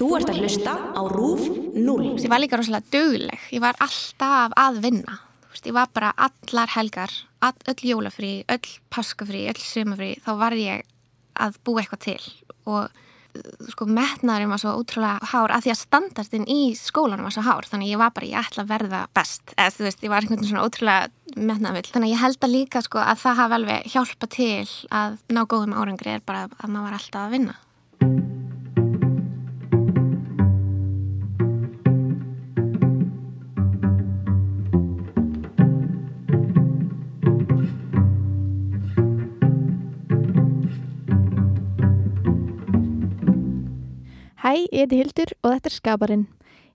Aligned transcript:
Þú 0.00 0.06
ert 0.16 0.30
að 0.32 0.38
hlusta 0.40 0.72
á 0.96 1.02
RÚF 1.12 1.42
0. 1.76 2.04
Ég 2.16 2.30
var 2.32 2.40
líka 2.40 2.56
rosalega 2.56 2.88
döguleg. 2.88 3.42
Ég 3.52 3.60
var 3.60 3.76
alltaf 3.84 4.54
að 4.56 4.78
vinna. 4.86 5.18
Veist, 5.52 5.68
ég 5.68 5.76
var 5.76 5.90
bara 5.92 6.14
allar 6.16 6.72
helgar, 6.72 7.12
all, 7.44 7.58
öll 7.68 7.84
jólafrí, 7.84 8.30
öll 8.48 8.70
páskafrí, 8.88 9.42
öll 9.52 9.60
sumafrí. 9.60 10.14
Þá 10.24 10.32
var 10.40 10.56
ég 10.56 10.88
að 11.36 11.60
búa 11.68 11.84
eitthvað 11.84 12.04
til 12.06 12.24
og 12.70 12.88
sko 13.74 13.86
metnaðurinn 13.92 14.50
var 14.50 14.62
svo 14.64 14.72
ótrúlega 14.80 15.30
hár 15.34 15.52
að 15.52 15.66
því 15.66 15.74
að 15.74 15.80
standardin 15.84 16.48
í 16.48 16.60
skólanum 16.80 17.28
var 17.28 17.36
svo 17.36 17.44
hár. 17.44 17.68
Þannig 17.68 17.92
ég 17.92 18.00
var 18.00 18.16
bara, 18.16 18.32
ég 18.32 18.40
ætla 18.40 18.64
að 18.64 18.72
verða 18.72 19.04
best. 19.20 19.52
Eða 19.52 19.76
þú 19.76 19.88
veist, 19.90 20.04
ég 20.08 20.14
var 20.14 20.24
einhvern 20.24 20.40
veginn 20.40 20.54
svona 20.54 20.64
ótrúlega 20.64 21.36
metnaðvill. 21.36 21.88
Þannig 21.92 22.16
ég 22.16 22.24
held 22.24 22.40
að 22.48 22.56
líka 22.56 22.86
sko 22.88 23.04
að 23.04 23.26
það 23.28 23.42
hafa 23.44 23.60
alveg 23.60 23.92
hjálpa 23.92 24.32
til 24.32 24.68
að 24.88 25.24
ná 25.28 25.44
góðum 25.44 25.76
árangri 25.76 26.16
er 26.16 26.24
bara 26.24 26.48
að 26.48 26.70
maður 26.70 26.88
var 26.88 27.02
alltaf 27.02 27.26
að 27.26 27.36
vinna. 27.36 27.60
Hæ, 44.50 44.66
ég 44.74 44.80
heiti 44.82 44.96
Hildur 44.98 45.30
og 45.44 45.52
þetta 45.52 45.68
er 45.68 45.74
Skaparinn. 45.76 46.22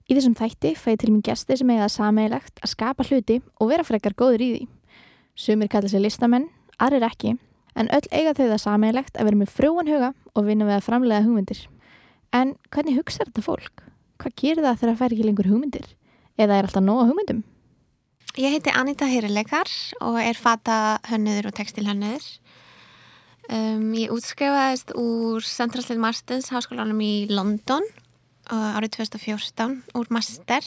Í 0.08 0.14
þessum 0.16 0.34
þætti 0.38 0.70
fæði 0.80 0.98
til 1.02 1.10
mér 1.12 1.24
gesti 1.26 1.56
sem 1.60 1.72
eiga 1.74 1.88
sameigilegt 1.92 2.62
að 2.64 2.70
skapa 2.72 3.04
hluti 3.04 3.34
og 3.60 3.68
vera 3.68 3.84
frekar 3.84 4.14
góður 4.16 4.44
í 4.46 4.48
því. 4.52 4.60
Sumir 5.36 5.68
kalla 5.68 5.90
sér 5.92 6.00
listamenn, 6.00 6.46
aðrir 6.80 7.04
ekki, 7.04 7.34
en 7.76 7.90
öll 7.92 8.08
eiga 8.16 8.32
þau 8.38 8.46
það 8.46 8.62
sameigilegt 8.62 9.20
að 9.20 9.28
vera 9.28 9.40
með 9.42 9.52
frjóan 9.58 9.90
huga 9.92 10.10
og 10.32 10.46
vinna 10.46 10.70
við 10.70 10.76
að 10.78 10.86
framlega 10.86 11.26
hugmyndir. 11.26 11.60
En 12.32 12.54
hvernig 12.72 12.96
hugsaður 12.96 13.34
þetta 13.34 13.44
fólk? 13.50 13.84
Hvað 14.24 14.36
gerir 14.40 14.64
það 14.64 14.80
þegar 14.80 14.94
það 14.94 15.02
fær 15.02 15.16
ekki 15.18 15.28
lengur 15.28 15.50
hugmyndir? 15.52 15.92
Eða 16.40 16.56
er 16.56 16.70
alltaf 16.70 16.86
nóga 16.86 17.10
hugmyndum? 17.10 17.44
Ég 18.40 18.56
heiti 18.56 18.72
Anita 18.72 19.10
Heyrileikar 19.10 19.68
og 20.00 20.16
er 20.24 20.40
fata 20.40 20.96
hönnuður 21.12 21.50
og 21.50 21.60
textilhönnuður. 21.60 22.24
Um, 23.46 23.92
ég 23.94 24.10
útskrifaðist 24.10 24.90
úr 24.98 25.44
Central 25.46 26.00
Martins 26.02 26.48
háskólanum 26.50 26.98
í 27.04 27.28
London 27.30 27.84
árið 28.50 28.96
2014 28.98 29.82
úr 29.94 30.10
master. 30.10 30.66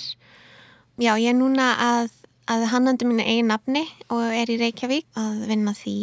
Já, 1.00 1.14
ég 1.16 1.32
er 1.32 1.38
núna 1.38 1.74
að, 1.80 2.10
að 2.52 2.66
hannandi 2.74 3.08
mínu 3.08 3.24
einu 3.24 3.50
nafni 3.52 3.86
og 4.12 4.34
er 4.36 4.52
í 4.52 4.58
Reykjavík 4.60 5.08
að 5.20 5.46
vinna 5.52 5.76
því. 5.76 6.00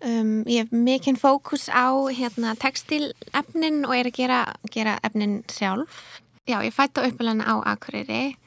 Um, 0.00 0.30
ég 0.48 0.64
hef 0.64 0.72
mikinn 0.72 1.18
fókus 1.20 1.68
á 1.68 1.92
hérna, 2.08 2.54
textilefnin 2.56 3.82
og 3.84 3.92
er 3.98 4.08
að 4.08 4.16
gera, 4.16 4.38
gera 4.72 4.96
efnin 5.04 5.42
sjálf. 5.52 6.22
Já, 6.48 6.62
ég 6.64 6.72
fætti 6.72 7.04
á 7.04 7.08
uppalana 7.08 7.44
á 7.44 7.54
Akureyri 7.74 8.38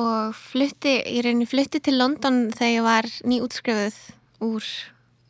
og 0.00 0.32
flutti, 0.36 0.96
ég 1.04 1.26
reyni 1.26 1.48
flutti 1.48 1.82
til 1.84 1.98
London 2.00 2.48
þegar 2.54 2.72
ég 2.72 2.86
var 2.86 3.10
nýútskrifuð 3.28 3.98
úr 4.46 4.64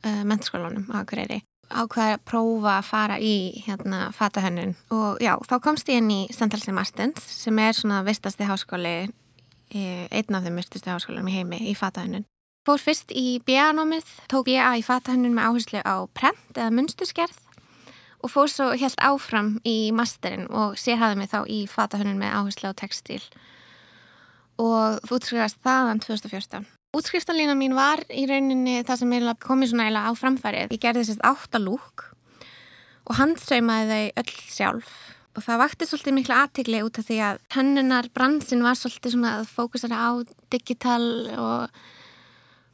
uh, 0.05 0.23
mennskólanum 0.25 0.89
á 0.93 1.03
Akureyri 1.05 1.43
ákvaði 1.71 2.17
að 2.17 2.25
prófa 2.27 2.73
að 2.81 2.87
fara 2.89 3.17
í 3.23 3.35
hérna 3.65 4.09
fatahönnun 4.15 4.75
og 4.95 5.21
já, 5.23 5.37
þá 5.47 5.57
komst 5.63 5.91
ég 5.91 6.01
inn 6.03 6.11
í 6.11 6.21
Central 6.35 6.75
Martins 6.75 7.23
sem 7.23 7.59
er 7.63 7.77
svona 7.79 8.03
vistasti 8.07 8.47
háskóli 8.49 8.95
einn 9.71 10.35
af 10.35 10.43
þeim 10.45 10.59
vistastu 10.59 10.91
háskólanum 10.91 11.31
í 11.31 11.37
heimi 11.39 11.61
í 11.71 11.77
fatahönnun. 11.79 12.27
Fór 12.67 12.81
fyrst 12.83 13.15
í 13.17 13.41
BA-námið, 13.47 14.09
tók 14.29 14.51
ég 14.51 14.61
að 14.61 14.81
í 14.81 14.85
fatahönnun 14.85 15.37
með 15.37 15.47
áherslu 15.49 15.81
á 15.87 15.97
prent 16.13 16.59
eða 16.59 16.75
munstusgerð 16.75 17.39
og 18.21 18.33
fór 18.35 18.51
svo 18.53 18.67
helt 18.77 19.01
áfram 19.01 19.55
í 19.65 19.93
masterinn 19.97 20.51
og 20.51 20.77
sérhaði 20.81 21.23
mig 21.23 21.31
þá 21.33 21.41
í 21.49 21.63
fatahönnun 21.71 22.21
með 22.21 22.35
áherslu 22.37 22.75
á 22.75 22.75
textil 22.77 23.23
og 24.61 25.01
útskrifast 25.09 25.63
þaðan 25.65 26.03
2014. 26.05 26.69
Útskriftalína 26.91 27.55
mín 27.55 27.77
var 27.79 28.01
í 28.11 28.25
rauninni 28.27 28.81
það 28.83 29.05
sem 29.05 29.13
komið 29.39 29.71
svona 29.71 29.85
eiginlega 29.87 30.11
á 30.11 30.13
framfærið. 30.19 30.73
Ég 30.75 30.83
gerði 30.83 31.05
þessast 31.05 31.23
áttalúk 31.23 32.09
og 33.07 33.15
handsaumaði 33.15 33.91
þau 33.91 34.23
öll 34.23 34.33
sjálf 34.51 34.97
og 35.39 35.45
það 35.45 35.61
vakti 35.63 35.87
svolítið 35.87 36.17
miklu 36.17 36.35
aðtikli 36.35 36.83
út 36.83 36.99
af 36.99 37.07
því 37.07 37.19
að 37.23 37.41
hennunar 37.55 38.09
bransin 38.15 38.65
var 38.67 38.79
svolítið 38.79 39.15
svona 39.15 39.37
að 39.39 39.53
fókusera 39.53 40.01
á 40.03 40.11
digital 40.51 41.07
og, 41.39 41.79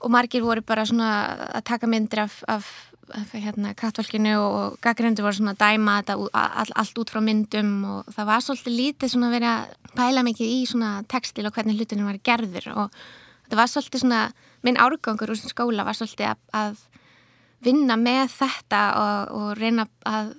og 0.01 0.15
margir 0.17 0.45
voru 0.47 0.65
bara 0.65 0.87
svona 0.89 1.11
að 1.51 1.67
taka 1.69 1.91
myndir 1.91 2.25
af, 2.25 2.39
af, 2.49 2.71
af 3.13 3.37
hérna, 3.37 3.75
kattvalkinu 3.77 4.33
og 4.41 4.81
gaggrindu 4.85 5.27
voru 5.27 5.43
svona 5.43 5.53
að 5.53 5.61
dæma 5.67 5.99
þetta 6.01 6.17
all, 6.33 6.73
allt 6.73 7.05
út 7.05 7.13
frá 7.13 7.21
myndum 7.21 7.77
og 7.93 8.11
það 8.17 8.33
var 8.33 8.49
svolítið 8.49 8.81
lítið 8.81 9.13
svona 9.13 9.29
að 9.29 9.39
vera 9.39 9.55
að 9.61 9.95
pæla 10.01 10.25
mikið 10.25 10.57
í 10.57 10.59
svona 10.73 10.97
textil 11.13 11.45
og 11.45 11.53
hvernig 11.53 11.77
hlutinu 11.77 12.09
var 12.09 12.25
gerður 12.25 12.73
og 12.73 13.01
þetta 13.47 13.61
var 13.61 13.71
svolítið 13.73 14.05
svona, 14.05 14.23
minn 14.67 14.81
árgangur 14.83 15.33
úr 15.33 15.41
skóla 15.41 15.87
var 15.87 15.99
svolítið 15.99 16.33
að, 16.33 16.43
að 16.53 16.83
vinna 17.67 17.97
með 18.01 18.35
þetta 18.37 18.83
og, 19.01 19.33
og 19.39 19.55
reyna 19.61 19.87
að 20.07 20.35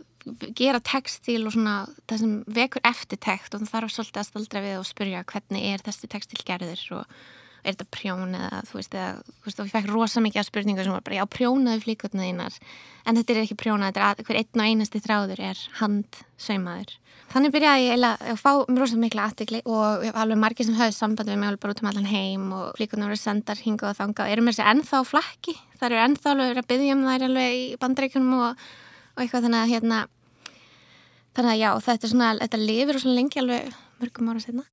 gera 0.57 0.79
textil 0.83 1.45
og 1.47 1.55
svona 1.55 1.75
það 2.07 2.21
sem 2.21 2.35
vekur 2.57 2.83
eftir 2.87 3.19
text 3.23 3.55
og 3.55 3.63
það 3.63 3.73
þarf 3.73 3.93
svolítið 3.95 4.21
að 4.21 4.29
staldra 4.29 4.63
við 4.65 4.79
og 4.81 4.87
spyrja 4.89 5.25
hvernig 5.31 5.67
er 5.71 5.83
þessi 5.85 6.09
textil 6.11 6.43
gerður 6.47 6.83
og 6.99 7.19
er 7.63 7.75
þetta 7.75 7.87
prjón 7.93 8.35
eða 8.37 8.61
þú 8.67 8.77
veist, 8.79 8.93
eða, 8.95 9.25
þú 9.25 9.49
veist 9.49 9.59
og 9.61 9.67
ég 9.67 9.73
fekk 9.75 9.89
rosa 9.91 10.23
mikið 10.23 10.41
af 10.41 10.47
spurningar 10.47 10.87
sem 10.87 10.95
var 10.95 11.03
bara 11.05 11.19
já 11.19 11.25
prjónaði 11.37 11.83
flíkotna 11.83 12.27
þínar. 12.27 12.57
En 13.07 13.19
þetta 13.19 13.33
er 13.33 13.41
ekki 13.43 13.57
prjónað, 13.59 13.91
þetta 13.91 14.01
er 14.01 14.07
að, 14.07 14.23
hver 14.27 14.39
einn 14.41 14.61
og 14.61 14.65
einasti 14.67 15.01
þráður 15.03 15.43
er 15.49 15.61
handsaumaður. 15.79 16.95
Þannig 17.27 17.53
byrjaði 17.57 17.87
ég 17.87 18.03
að 18.07 18.39
fá 18.39 18.51
rosalega 18.63 19.01
mikla 19.03 19.25
aðtikli 19.27 19.59
og 19.67 20.05
alveg 20.13 20.39
margir 20.39 20.67
sem 20.67 20.77
höfðu 20.77 20.95
samband 20.95 21.27
við 21.27 21.39
mig 21.41 21.49
alveg 21.49 21.63
bara 21.63 21.75
út 21.75 21.81
um 21.83 21.89
allan 21.91 22.07
heim 22.07 22.45
og 22.55 22.67
flíkunar 22.77 23.11
voru 23.11 23.19
sendar 23.19 23.59
hinga 23.59 23.89
og 23.89 23.97
þanga 23.97 24.23
og 24.23 24.31
eru 24.31 24.45
mér 24.45 24.55
sér 24.55 24.69
ennþá 24.71 25.01
flakki, 25.07 25.57
það 25.75 25.87
eru 25.89 25.99
ennþá 26.05 26.31
alveg 26.33 26.61
að 26.61 26.69
byggja 26.71 26.95
um 26.95 27.03
þær 27.07 27.25
alveg 27.27 27.57
í 27.57 27.65
bandreikunum 27.81 28.37
og, 28.37 28.63
og 29.17 29.23
eitthvað. 29.25 29.47
Þannig 29.47 29.59
að 29.59 29.73
hérna 29.73 29.99
þannig 31.35 31.51
að 31.51 31.61
já, 31.61 31.69
þetta 31.89 32.11
svona, 32.13 32.33
þetta 32.45 32.61
lifir 32.63 32.99
og 32.99 33.03
svona 33.03 33.19
lengi 33.19 33.43
alveg 33.43 33.75
mörgum 33.99 34.31
ára 34.31 34.45
setna. 34.45 34.67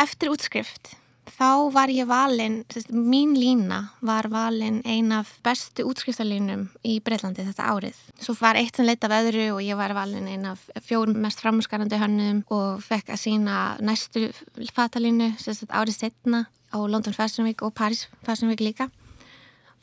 Eftir 0.00 0.32
útskrift 0.32 0.94
þá 1.26 1.72
var 1.74 1.90
ég 1.92 2.06
valin, 2.08 2.60
sérst, 2.72 2.92
mín 2.94 3.34
lína 3.36 3.80
var 4.04 4.28
valin 4.32 4.80
ein 4.86 5.12
af 5.14 5.30
bestu 5.44 5.86
útskriftalínum 5.88 6.66
í 6.86 6.98
Breitlandi 7.04 7.44
þetta 7.46 7.70
árið. 7.72 7.96
Svo 8.22 8.36
var 8.38 8.58
eitt 8.58 8.78
sem 8.78 8.86
leitt 8.86 9.04
af 9.06 9.14
öðru 9.18 9.48
og 9.56 9.62
ég 9.64 9.78
var 9.78 9.94
valin 9.96 10.28
ein 10.30 10.46
af 10.52 10.62
fjórum 10.86 11.18
mest 11.24 11.42
framhúsgarandi 11.42 11.98
hönnum 12.00 12.44
og 12.54 12.84
fekk 12.84 13.14
að 13.14 13.22
sína 13.24 13.56
næstu 13.82 14.28
fatalínu 14.76 15.32
sérst, 15.42 15.66
árið 15.70 15.98
setna 15.98 16.46
á 16.70 16.78
London 16.78 17.16
Fashion 17.16 17.46
Week 17.46 17.62
og 17.62 17.74
Paris 17.74 18.06
Fashion 18.22 18.50
Week 18.52 18.62
líka. 18.62 18.88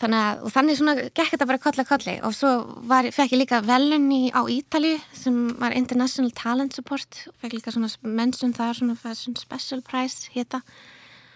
Þannig 0.02 0.20
að, 0.20 0.42
og 0.44 0.52
þannig 0.52 0.78
svona 0.80 0.96
gekk 1.06 1.36
þetta 1.36 1.46
bara 1.48 1.62
koll 1.62 1.80
að 1.80 1.88
kolli 1.88 2.16
og 2.26 2.34
svo 2.36 2.50
var, 2.90 3.08
fekk 3.14 3.36
ég 3.36 3.44
líka 3.44 3.62
velunni 3.64 4.34
á 4.34 4.42
Ítali 4.52 4.98
sem 5.16 5.38
var 5.62 5.76
International 5.78 6.34
Talent 6.36 6.76
Support 6.76 7.28
og 7.30 7.38
fekk 7.44 7.60
líka 7.60 7.72
svona 7.76 7.92
mention 8.02 8.56
þar 8.58 8.80
svona 8.80 8.98
Fashion 9.00 9.38
Special 9.40 9.84
Prize 9.86 10.34
hétta 10.34 10.64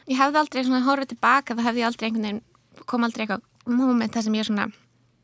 ég 0.08 0.20
hefði 0.20 0.42
aldrei 0.42 0.64
svona 0.66 0.86
horfið 0.88 1.14
tilbaka 1.14 1.56
það 1.56 1.70
hefði 1.70 1.88
aldrei 1.88 2.10
einhvern 2.10 2.28
veginn 2.28 2.86
kom 2.88 3.08
aldrei 3.08 3.26
eitthvað 3.26 3.74
moment 3.78 4.14
það 4.14 4.28
sem 4.28 4.38
ég 4.38 4.48
svona 4.48 4.68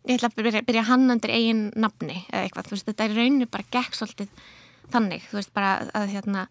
ég 0.04 0.18
ætla 0.18 0.30
að 0.30 0.38
byrja, 0.40 0.64
byrja 0.68 0.84
hann 0.90 1.12
undir 1.14 1.32
eigin 1.32 1.64
nafni 1.80 2.18
eða 2.28 2.44
eitthvað, 2.44 2.68
þú 2.68 2.76
veist, 2.76 2.88
þetta 2.90 3.06
er 3.06 3.18
rauninu 3.18 3.50
bara 3.52 3.68
gekk 3.72 3.98
svolítið 3.98 4.46
þannig, 4.94 5.28
þú 5.30 5.40
veist, 5.40 5.54
bara 5.56 5.74
að 5.96 6.08
hérna, 6.12 6.46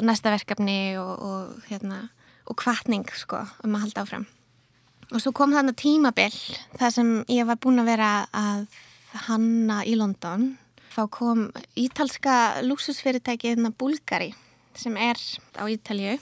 næsta 0.00 0.32
verkefni 0.32 0.78
og, 1.00 1.12
og 1.20 1.66
hérna, 1.68 2.00
og 2.48 2.58
kvartning 2.60 3.04
sko, 3.16 3.42
um 3.66 3.76
að 3.76 3.84
halda 3.84 4.04
áfram. 4.06 4.26
Og 5.10 5.20
svo 5.20 5.32
kom 5.36 5.52
þarna 5.52 5.74
tímabill 5.76 6.38
það 6.78 6.96
sem 6.96 7.12
ég 7.28 7.48
var 7.48 7.58
búin 7.60 7.82
að 7.82 7.90
vera 7.90 8.10
að 8.36 8.80
hanna 9.26 9.80
í 9.84 9.96
London. 9.98 10.52
Þá 10.90 11.02
kom 11.12 11.46
ítalska 11.78 12.62
luxusfyrirtæki 12.64 13.52
hérna 13.52 13.74
Bulgari 13.74 14.32
sem 14.78 14.96
er 14.96 15.18
á 15.58 15.66
Ítalju 15.66 16.16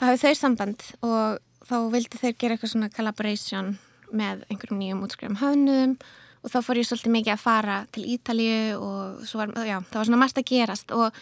þá 0.00 0.06
hafið 0.08 0.22
þau 0.24 0.38
samband 0.38 0.84
og 1.04 1.66
þá 1.68 1.76
vildi 1.92 2.18
þeir 2.22 2.36
gera 2.40 2.56
eitthvað 2.56 2.72
svona 2.72 2.90
collaboration 2.94 3.74
með 4.16 4.46
einhverjum 4.48 4.80
nýjum 4.80 5.02
útskrifum 5.04 5.38
höfnum 5.42 5.94
og 6.40 6.52
þá 6.54 6.58
fór 6.64 6.80
ég 6.80 6.88
svolítið 6.88 7.12
mikið 7.18 7.34
að 7.34 7.42
fara 7.42 7.76
til 7.92 8.06
Ítalið 8.14 8.80
og 8.80 9.26
var, 9.36 9.52
já, 9.68 9.76
það 9.90 9.98
var 9.98 10.08
svona 10.08 10.20
margt 10.22 10.40
að 10.40 10.48
gerast 10.48 10.94
og 10.96 11.18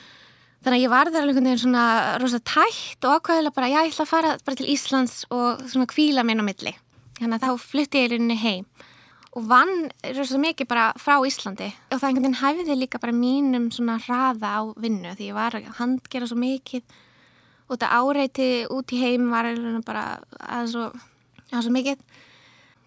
þannig 0.62 0.76
að 0.76 0.84
ég 0.84 0.92
var 0.92 1.10
þar 1.10 1.25
alveg 1.25 1.32
einhvern 1.34 1.50
veginn 1.50 1.62
svona 1.64 1.86
rosa 2.22 2.38
tætt 2.38 3.08
og 3.08 3.16
ákvæðilega 3.19 3.56
bara 3.56 3.72
já 3.72 3.80
ég 3.80 3.90
ætla 3.90 4.06
að 4.06 4.12
fara 4.12 4.36
bara 4.46 4.60
til 4.60 4.70
Íslands 4.70 5.16
og 5.34 5.66
svona 5.66 5.90
kvíla 5.90 6.24
minn 6.26 6.42
á 6.42 6.46
milli. 6.46 6.74
Þannig 7.19 7.34
að 7.34 7.48
þá 7.48 7.66
flytti 7.66 7.98
ég 7.98 8.06
í 8.06 8.12
rauninni 8.14 8.38
heim 8.38 8.70
og 9.34 9.50
vann 9.50 9.74
rosa 10.14 10.38
mikið 10.40 10.70
bara 10.70 10.86
frá 11.02 11.19
Íslandi 11.26 11.72
og 11.90 11.98
það 11.98 12.08
einhvern 12.12 12.28
veginn 12.28 12.40
hæfiði 12.44 12.78
líka 12.78 13.02
bara 13.02 13.19
mínum 13.26 13.69
svona 13.74 13.98
hraða 14.06 14.54
á 14.54 14.60
vinnu 14.78 15.19
því 15.19 15.32
ég 15.32 15.36
var 15.36 15.58
að 15.58 15.66
handgera 15.82 16.31
svo 16.31 16.38
mikið 16.38 16.86
og 17.69 17.76
þetta 17.76 17.93
áreiti 18.00 18.49
út 18.73 18.94
í 18.97 19.03
heim 19.03 19.29
var 19.32 19.50
bara 19.87 20.05
aðeins 20.41 20.75
svo, 20.75 20.88
aðeins 21.49 21.69
svo 21.69 21.75
mikið 21.76 22.05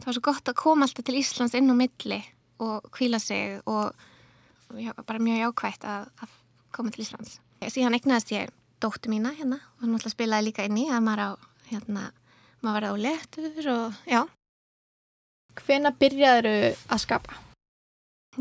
það 0.01 0.07
var 0.09 0.17
svo 0.17 0.25
gott 0.25 0.51
að 0.51 0.61
koma 0.63 0.87
alltaf 0.87 1.07
til 1.07 1.19
Íslands 1.21 1.55
inn 1.57 1.69
á 1.69 1.75
milli 1.77 2.19
og 2.61 2.89
kvíla 2.93 3.21
sig 3.21 3.61
og 3.69 3.93
já, 4.77 4.91
bara 5.05 5.21
mjög 5.21 5.45
jákvægt 5.45 5.85
að, 5.85 6.09
að 6.21 6.35
koma 6.73 6.93
til 6.93 7.05
Íslands 7.05 7.39
Síðan 7.61 7.93
egnaðist 7.93 8.31
ég 8.33 8.49
dóttu 8.81 9.11
mína 9.11 9.35
hérna 9.37 9.59
og 9.61 9.85
hún 9.85 9.93
alltaf 9.93 10.15
spilaði 10.15 10.47
líka 10.49 10.63
inn 10.65 10.79
í 10.81 10.87
að 10.89 11.03
maður 11.05 11.21
á, 11.21 11.29
hérna, 11.69 12.05
maður 12.65 12.77
verði 12.77 12.89
á 12.89 13.03
letur 13.05 13.67
og 13.75 13.99
já. 14.09 14.21
Hvena 15.61 15.91
byrjaður 16.01 16.47
að 16.73 17.03
skapa? 17.03 17.37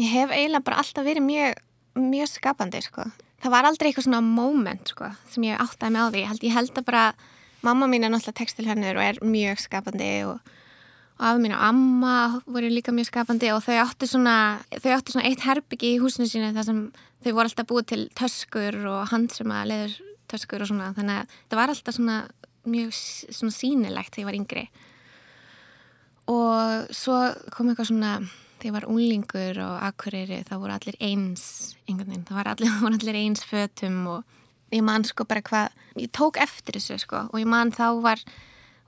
Ég 0.00 0.14
hef 0.14 0.32
eiginlega 0.32 0.64
bara 0.64 0.80
alltaf 0.80 1.04
verið 1.04 1.26
mjög, 1.26 1.60
mjög 1.98 2.30
skapandi, 2.30 2.80
sko. 2.86 3.04
Það 3.40 3.54
var 3.54 3.68
aldrei 3.68 3.88
eitthvað 3.88 4.06
svona 4.08 4.22
moment, 4.24 4.90
sko, 4.92 5.10
sem 5.32 5.44
ég 5.48 5.60
áttaði 5.60 5.94
mig 5.94 6.02
á 6.04 6.08
því. 6.10 6.20
Ég 6.20 6.30
held, 6.30 6.42
ég 6.44 6.56
held 6.56 6.80
að 6.80 6.88
bara, 6.90 7.04
mamma 7.64 7.88
mín 7.88 8.04
er 8.04 8.12
náttúrulega 8.12 8.40
textilhörnur 8.42 9.00
og 9.00 9.06
er 9.06 9.22
mjög 9.24 9.62
skapandi 9.64 10.10
og 10.28 10.40
og 11.20 11.26
af 11.28 11.36
mín 11.36 11.52
og 11.52 11.60
amma 11.60 12.40
voru 12.46 12.68
líka 12.72 12.92
mjög 12.96 13.10
skapandi 13.10 13.50
og 13.52 13.60
þau 13.60 13.76
áttu 13.82 14.08
svona, 14.08 14.60
þau 14.80 14.92
áttu 14.96 15.12
svona 15.12 15.28
eitt 15.28 15.42
herbyggi 15.44 15.94
í 15.94 15.98
húsinu 16.00 16.24
sínu 16.24 16.54
þar 16.56 16.64
sem 16.64 16.78
þau 17.20 17.32
voru 17.36 17.50
alltaf 17.50 17.68
búið 17.68 17.88
til 17.90 18.04
töskur 18.16 18.78
og 18.88 19.10
hand 19.12 19.34
sem 19.34 19.52
að 19.52 19.66
leiður 19.68 19.96
töskur 20.32 20.64
og 20.64 20.70
svona 20.70 20.94
þannig 20.96 21.18
að 21.20 21.34
það 21.50 21.60
var 21.60 21.72
alltaf 21.74 21.96
svona 21.98 22.16
mjög 22.64 22.94
svona 22.96 23.56
sínilegt 23.58 24.16
þegar 24.16 24.22
ég 24.22 24.30
var 24.30 24.38
yngri 24.40 24.64
og 26.32 26.96
svo 26.96 27.18
kom 27.52 27.68
eitthvað 27.68 27.90
svona 27.92 28.14
þegar 28.60 28.68
ég 28.68 28.76
var 28.76 28.88
unlingur 28.92 29.62
og 29.64 29.86
akkurýri 29.88 30.42
þá 30.48 30.54
voru 30.58 30.76
allir 30.76 30.98
eins 31.00 31.44
einhvern 31.88 32.12
veginn, 32.12 32.28
það 32.28 32.52
allir, 32.52 32.76
voru 32.84 33.00
allir 33.00 33.18
eins 33.22 33.46
fötum 33.48 33.98
og 34.16 34.36
ég 34.74 34.84
man 34.86 35.06
sko 35.06 35.26
bara 35.26 35.42
hvað 35.42 35.72
ég 35.98 36.12
tók 36.14 36.38
eftir 36.40 36.78
þessu 36.78 37.00
sko 37.02 37.24
og 37.30 37.40
ég 37.40 37.48
man 37.48 37.72
þá 37.74 37.86
var 38.04 38.22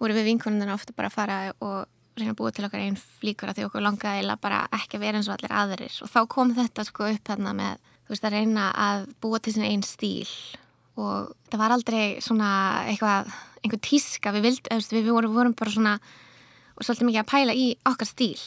voru 0.02 0.16
við 0.16 0.32
vinkonunarna 0.32 0.76
ofta 0.76 0.94
bara 0.96 1.10
að 1.10 1.16
fara 1.16 1.38
og 1.62 1.88
reyna 2.18 2.34
að 2.34 2.40
búa 2.42 2.52
til 2.52 2.66
okkar 2.66 2.82
einn 2.82 2.98
flíkur 2.98 3.50
að 3.50 3.58
því 3.58 3.68
okkur 3.68 3.84
langaði 3.86 4.36
bara 4.42 4.64
ekki 4.76 4.98
að 4.98 5.04
vera 5.06 5.20
eins 5.20 5.30
og 5.30 5.36
allir 5.38 5.54
aðrir. 5.56 5.94
Og 6.04 6.10
þá 6.12 6.20
kom 6.34 6.52
þetta 6.56 6.84
sko 6.84 7.08
upp 7.08 7.30
þarna 7.30 7.54
með 7.56 7.86
þú 8.02 8.12
veist 8.12 8.26
að 8.28 8.36
reyna 8.36 8.66
að 8.76 9.06
búa 9.22 9.40
til 9.40 9.54
sin 9.54 9.64
einn 9.68 9.84
stíl. 9.86 10.28
Og 11.00 11.30
það 11.48 11.62
var 11.62 11.74
aldrei 11.76 12.02
svona 12.20 12.50
eitthvað, 12.90 13.30
einhver 13.62 13.80
tíska. 13.80 14.34
Við 14.36 14.48
vildum, 14.48 14.82
við 14.92 15.12
vorum 15.32 15.56
bara 15.56 15.72
svona 15.72 15.94
og 16.76 16.84
svolítið 16.84 17.08
mikið 17.08 17.22
að 17.22 17.32
pæla 17.32 17.56
í 17.56 17.70
okkar 17.88 18.08
stíl 18.10 18.42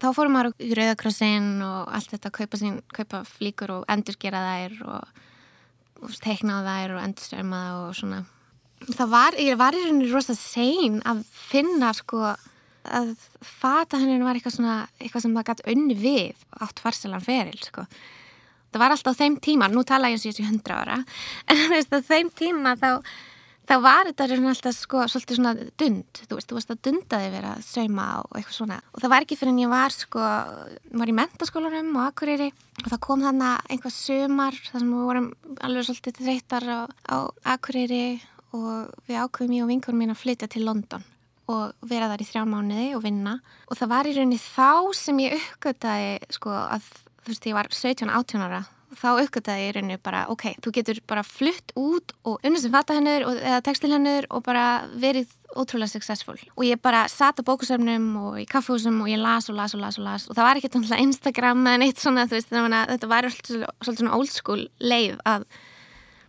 þá 0.00 0.08
fórum 0.16 0.36
maður 0.36 0.54
í 0.62 0.72
Rauðakrossin 0.76 1.50
og 1.66 1.92
allt 1.96 2.14
þetta 2.14 2.30
að 2.30 2.38
kaupa, 2.40 2.72
kaupa 3.00 3.22
flíkur 3.28 3.74
og 3.78 3.86
endurgera 3.92 4.42
þær 4.46 4.78
og, 4.86 5.20
og 6.02 6.16
teikna 6.24 6.62
þær 6.66 6.96
og 6.96 7.04
endurströma 7.04 7.62
og 7.82 7.94
svona 7.98 8.24
það 8.84 9.08
var, 9.12 9.38
ég 9.40 9.56
var 9.58 9.76
í 9.76 9.82
rauninni 9.84 10.10
rosa 10.12 10.36
sein 10.36 11.00
að 11.08 11.22
finna 11.30 11.92
sko 11.96 12.34
að 12.86 13.14
fata 13.42 13.98
henni 13.98 14.22
var 14.22 14.38
eitthvað 14.38 14.58
svona 14.58 14.76
eitthvað 15.00 15.24
sem 15.24 15.36
það 15.36 15.48
gæti 15.48 15.66
önni 15.72 15.96
við 15.98 16.44
átt 16.62 16.82
farselan 16.82 17.24
feril 17.24 17.58
sko. 17.64 17.86
það 18.70 18.82
var 18.82 18.94
alltaf 18.94 19.16
á 19.16 19.20
þeim 19.22 19.38
tíma, 19.42 19.70
nú 19.72 19.82
tala 19.86 20.10
ég 20.12 20.18
eins 20.18 20.26
og 20.26 20.30
ég 20.30 20.38
sé 20.38 20.46
hundra 20.46 20.82
ára 20.82 20.98
en 21.48 21.62
þú 21.62 21.70
veist 21.72 21.96
á 21.96 22.00
þeim 22.12 22.30
tíma 22.36 22.76
þá, 22.78 22.90
þá 23.66 23.74
var 23.82 24.10
þetta 24.10 24.26
alltaf 24.36 24.76
sko 24.76 25.06
svolítið 25.10 25.38
svona 25.38 25.54
dund 25.80 26.20
þú 26.20 26.38
veist, 26.38 26.50
þú 26.50 26.58
veist 26.58 26.72
að 26.74 26.82
dundaði 26.86 27.32
verið 27.34 27.50
að 27.50 27.64
sauma 27.66 28.06
og 28.22 28.38
eitthvað 28.38 28.58
svona. 28.58 28.78
Og 28.92 29.02
það 29.02 29.12
var 29.14 29.26
ekki 29.26 29.38
fyrir 29.40 29.52
en 29.52 29.62
ég 29.62 29.72
var 29.72 29.96
sko 29.96 30.28
var 31.02 31.12
í 31.12 31.16
mentaskólarum 31.16 31.90
og 31.96 32.06
akkurýri 32.06 32.52
og 32.84 32.88
það 32.92 33.02
kom 33.08 33.26
þannig 33.26 33.72
einhvað 33.72 33.96
sömar 33.96 34.60
þar 34.68 34.84
sem 34.84 34.94
við 34.94 35.08
vorum 35.10 35.28
alveg 35.66 35.88
svolítið 35.88 36.22
þreytar 36.22 36.68
á, 36.70 36.80
á 36.86 37.16
akkurýri 37.56 38.04
og 38.56 38.94
við 39.08 39.20
ákveðum 39.24 39.58
ég 39.58 39.66
og 39.66 39.72
vinkunum 39.72 40.02
mín 40.04 40.14
að 40.14 40.22
flytja 40.22 40.50
til 40.52 40.64
London 40.66 41.04
og 41.46 41.74
vera 41.86 42.08
þar 42.10 42.22
í 42.22 42.26
þrjá 42.26 42.46
mánuði 42.50 42.86
og 42.96 43.04
vinna. 43.04 43.36
Og 43.70 43.78
það 43.78 43.92
var 43.92 44.08
í 44.08 44.14
rauninni 44.16 44.38
þá 44.42 44.70
sem 44.98 45.20
ég 45.22 45.36
uppgöttaði 45.38 46.16
sko 46.34 46.54
að 46.54 46.88
þú 47.22 47.34
veist 47.34 47.50
ég 47.50 47.58
var 47.58 47.70
17-18 47.70 48.46
ára. 48.46 48.64
og 48.64 48.75
þá 48.96 49.08
uppgöttaði 49.22 49.64
ég 49.64 49.70
í 49.70 49.74
rauninni 49.76 49.98
bara 50.02 50.24
ok, 50.32 50.46
þú 50.64 50.72
getur 50.74 51.00
bara 51.08 51.22
flutt 51.26 51.72
út 51.78 52.14
og 52.26 52.40
unnum 52.46 52.62
sem 52.62 52.72
fattahennur 52.72 53.26
eða 53.36 53.60
textilhennur 53.66 54.28
og 54.30 54.44
bara 54.46 54.66
verið 54.96 55.32
ótrúlega 55.56 55.90
successful. 55.90 56.36
Og 56.56 56.64
ég 56.66 56.80
bara 56.82 57.06
satt 57.12 57.40
á 57.40 57.46
bókusöfnum 57.46 58.08
og 58.22 58.40
í 58.42 58.46
kaffehúsum 58.50 58.98
og 59.04 59.10
ég 59.10 59.20
las 59.20 59.50
og 59.50 59.56
las 59.58 59.76
og 59.76 59.82
las 59.82 59.98
og 60.00 60.06
las 60.06 60.28
og 60.28 60.36
það 60.36 60.48
var 60.48 60.60
ekkert 60.60 60.78
alltaf 60.80 61.04
Instagram 61.04 61.64
eða 61.64 61.82
neitt 61.82 62.02
svona 62.02 62.26
veist 62.30 62.52
þetta 62.52 63.10
var 63.10 63.28
alltaf 63.30 63.88
svona 63.92 64.14
old 64.16 64.32
school 64.32 64.66
leið 64.80 65.18
að 65.24 65.46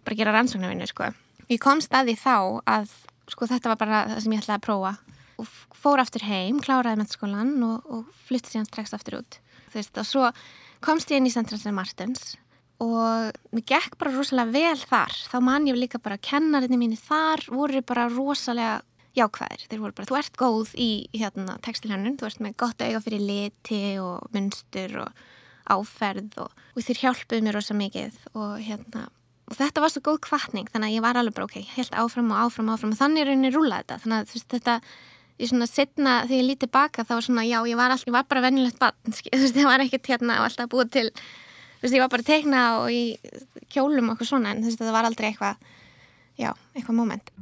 bara 0.05 0.19
gera 0.19 0.35
rannsóknarvinnu 0.35 0.87
sko. 0.87 1.11
Ég 1.51 1.61
kom 1.63 1.83
staði 1.83 2.15
þá 2.19 2.63
að 2.67 2.91
sko 3.31 3.47
þetta 3.47 3.73
var 3.73 3.81
bara 3.81 4.03
það 4.13 4.23
sem 4.23 4.35
ég 4.35 4.43
ætlaði 4.43 4.59
að 4.59 4.67
prófa. 4.67 4.95
Og 5.37 5.49
fór 5.77 6.01
aftur 6.01 6.23
heim, 6.25 6.57
kláraði 6.63 7.03
mennskólan 7.03 7.53
og, 7.67 7.85
og 7.85 8.07
flytti 8.27 8.55
síðan 8.55 8.67
strax 8.71 8.95
aftur 8.97 9.19
út. 9.19 9.39
Þú 9.69 9.79
veist 9.79 9.99
og 10.01 10.07
svo 10.07 10.31
komst 10.81 11.11
ég 11.11 11.21
inn 11.21 11.29
í 11.29 11.33
Central 11.33 11.75
Martins 11.75 12.35
og 12.83 13.39
mér 13.55 13.65
gekk 13.71 13.97
bara 13.97 14.13
rosalega 14.13 14.53
vel 14.53 14.83
þar. 14.83 15.15
Þá 15.31 15.37
man 15.43 15.67
ég 15.69 15.79
líka 15.79 16.01
bara 16.03 16.19
að 16.19 16.27
kennarinni 16.29 16.79
mínu 16.79 16.99
þar 17.01 17.45
voru 17.49 17.81
bara 17.85 18.07
rosalega 18.11 18.81
jákvæðir, 19.17 19.65
þeir 19.65 19.81
voru 19.81 19.97
bara, 19.97 20.09
þú 20.09 20.17
ert 20.19 20.37
góð 20.37 20.73
í 20.77 20.91
hérna, 21.15 21.57
textilhannun, 21.65 22.19
þú 22.19 22.27
ert 22.29 22.41
með 22.43 22.57
gott 22.61 22.83
auga 22.85 23.01
fyrir 23.01 23.23
liti 23.23 23.81
og 24.01 24.27
munstur 24.35 24.93
og 25.07 25.23
áferð 25.73 26.37
og, 26.43 26.51
og 26.75 26.85
þeir 26.85 27.01
hjálpuð 27.01 27.41
mér 27.43 27.57
rosa 27.57 27.75
mikið 27.75 28.19
og 28.37 28.59
hérna 28.63 29.07
og 29.47 29.55
þetta 29.55 29.83
var 29.83 29.91
svo 29.91 30.03
góð 30.05 30.19
kvartning 30.27 30.69
þannig 30.71 30.91
að 30.91 30.97
ég 30.97 31.03
var 31.05 31.19
alveg 31.19 31.35
bara 31.37 31.47
ok, 31.47 31.57
helt 31.77 31.93
áfram 31.95 32.33
og 32.33 32.41
áfram 32.41 32.69
og 32.69 32.77
áfram. 32.77 32.93
Og 32.93 32.99
þannig 32.99 33.23
er 33.23 33.29
rauninni 33.31 33.51
rúlað 33.53 33.83
þetta. 33.83 33.99
Þannig 34.03 34.17
að 34.17 34.33
veist, 34.33 34.47
þetta, 34.51 34.73
ég 35.39 35.51
svona 35.51 35.67
setna 35.71 36.15
þegar 36.25 36.41
ég 36.41 36.47
lítið 36.49 36.71
baka 36.75 37.05
þá 37.07 37.13
var 37.13 37.25
svona 37.29 37.45
já, 37.47 37.57
ég 37.69 37.79
var, 37.79 37.93
all, 37.95 38.03
ég 38.03 38.15
var 38.17 38.27
bara 38.27 38.43
vennilegt 38.43 38.79
barn, 38.81 38.97
þú 39.15 39.43
veist, 39.45 39.59
ég 39.61 39.69
var 39.69 39.83
ekkert 39.85 40.11
hérna 40.11 40.41
alltaf 40.43 40.71
búið 40.73 40.91
til, 40.97 41.07
þú 41.77 41.85
veist, 41.85 41.95
ég 41.95 42.03
var 42.03 42.13
bara 42.13 42.27
teikna 42.27 42.63
og 42.81 42.91
í 42.93 43.03
kjólum 43.69 44.09
og 44.09 44.15
eitthvað 44.15 44.31
svona 44.33 44.53
en 44.53 44.63
þú 44.63 44.71
veist, 44.71 44.81
þetta 44.81 44.97
var 44.97 45.09
aldrei 45.09 45.31
eitthvað 45.31 45.55
já, 46.37 46.51
eitthvað 46.75 46.99
moment 47.01 47.33